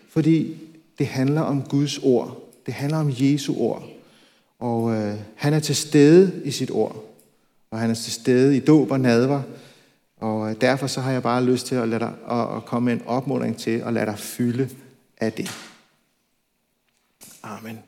Fordi 0.10 0.58
det 1.00 1.08
handler 1.08 1.42
om 1.42 1.62
Guds 1.62 1.98
ord. 1.98 2.44
Det 2.66 2.74
handler 2.74 2.98
om 2.98 3.14
Jesu 3.20 3.56
ord. 3.58 3.84
Og 4.60 4.96
øh, 4.96 5.16
han 5.36 5.54
er 5.54 5.60
til 5.60 5.76
stede 5.76 6.42
i 6.46 6.52
sit 6.52 6.72
ord. 6.72 7.04
Og 7.72 7.80
han 7.80 7.90
er 7.90 7.94
til 7.94 8.14
stede 8.14 8.58
i 8.58 8.60
dåb 8.60 8.92
og 8.92 9.00
nadver. 9.00 9.42
Og 10.18 10.50
øh, 10.50 10.62
derfor 10.62 10.88
så 10.88 11.02
har 11.02 11.12
jeg 11.12 11.24
bare 11.24 11.44
lyst 11.44 11.68
til 11.68 11.76
at, 11.76 11.90
lade 11.90 12.00
dig, 12.00 12.14
at, 12.30 12.56
at 12.56 12.66
komme 12.66 12.86
med 12.86 12.94
en 12.94 13.08
opmuntring 13.08 13.58
til 13.58 13.84
at 13.86 13.94
lade 13.94 14.06
dig 14.06 14.20
fylde 14.20 14.70
af 15.18 15.34
det. 15.34 15.52
Amen. 17.44 17.80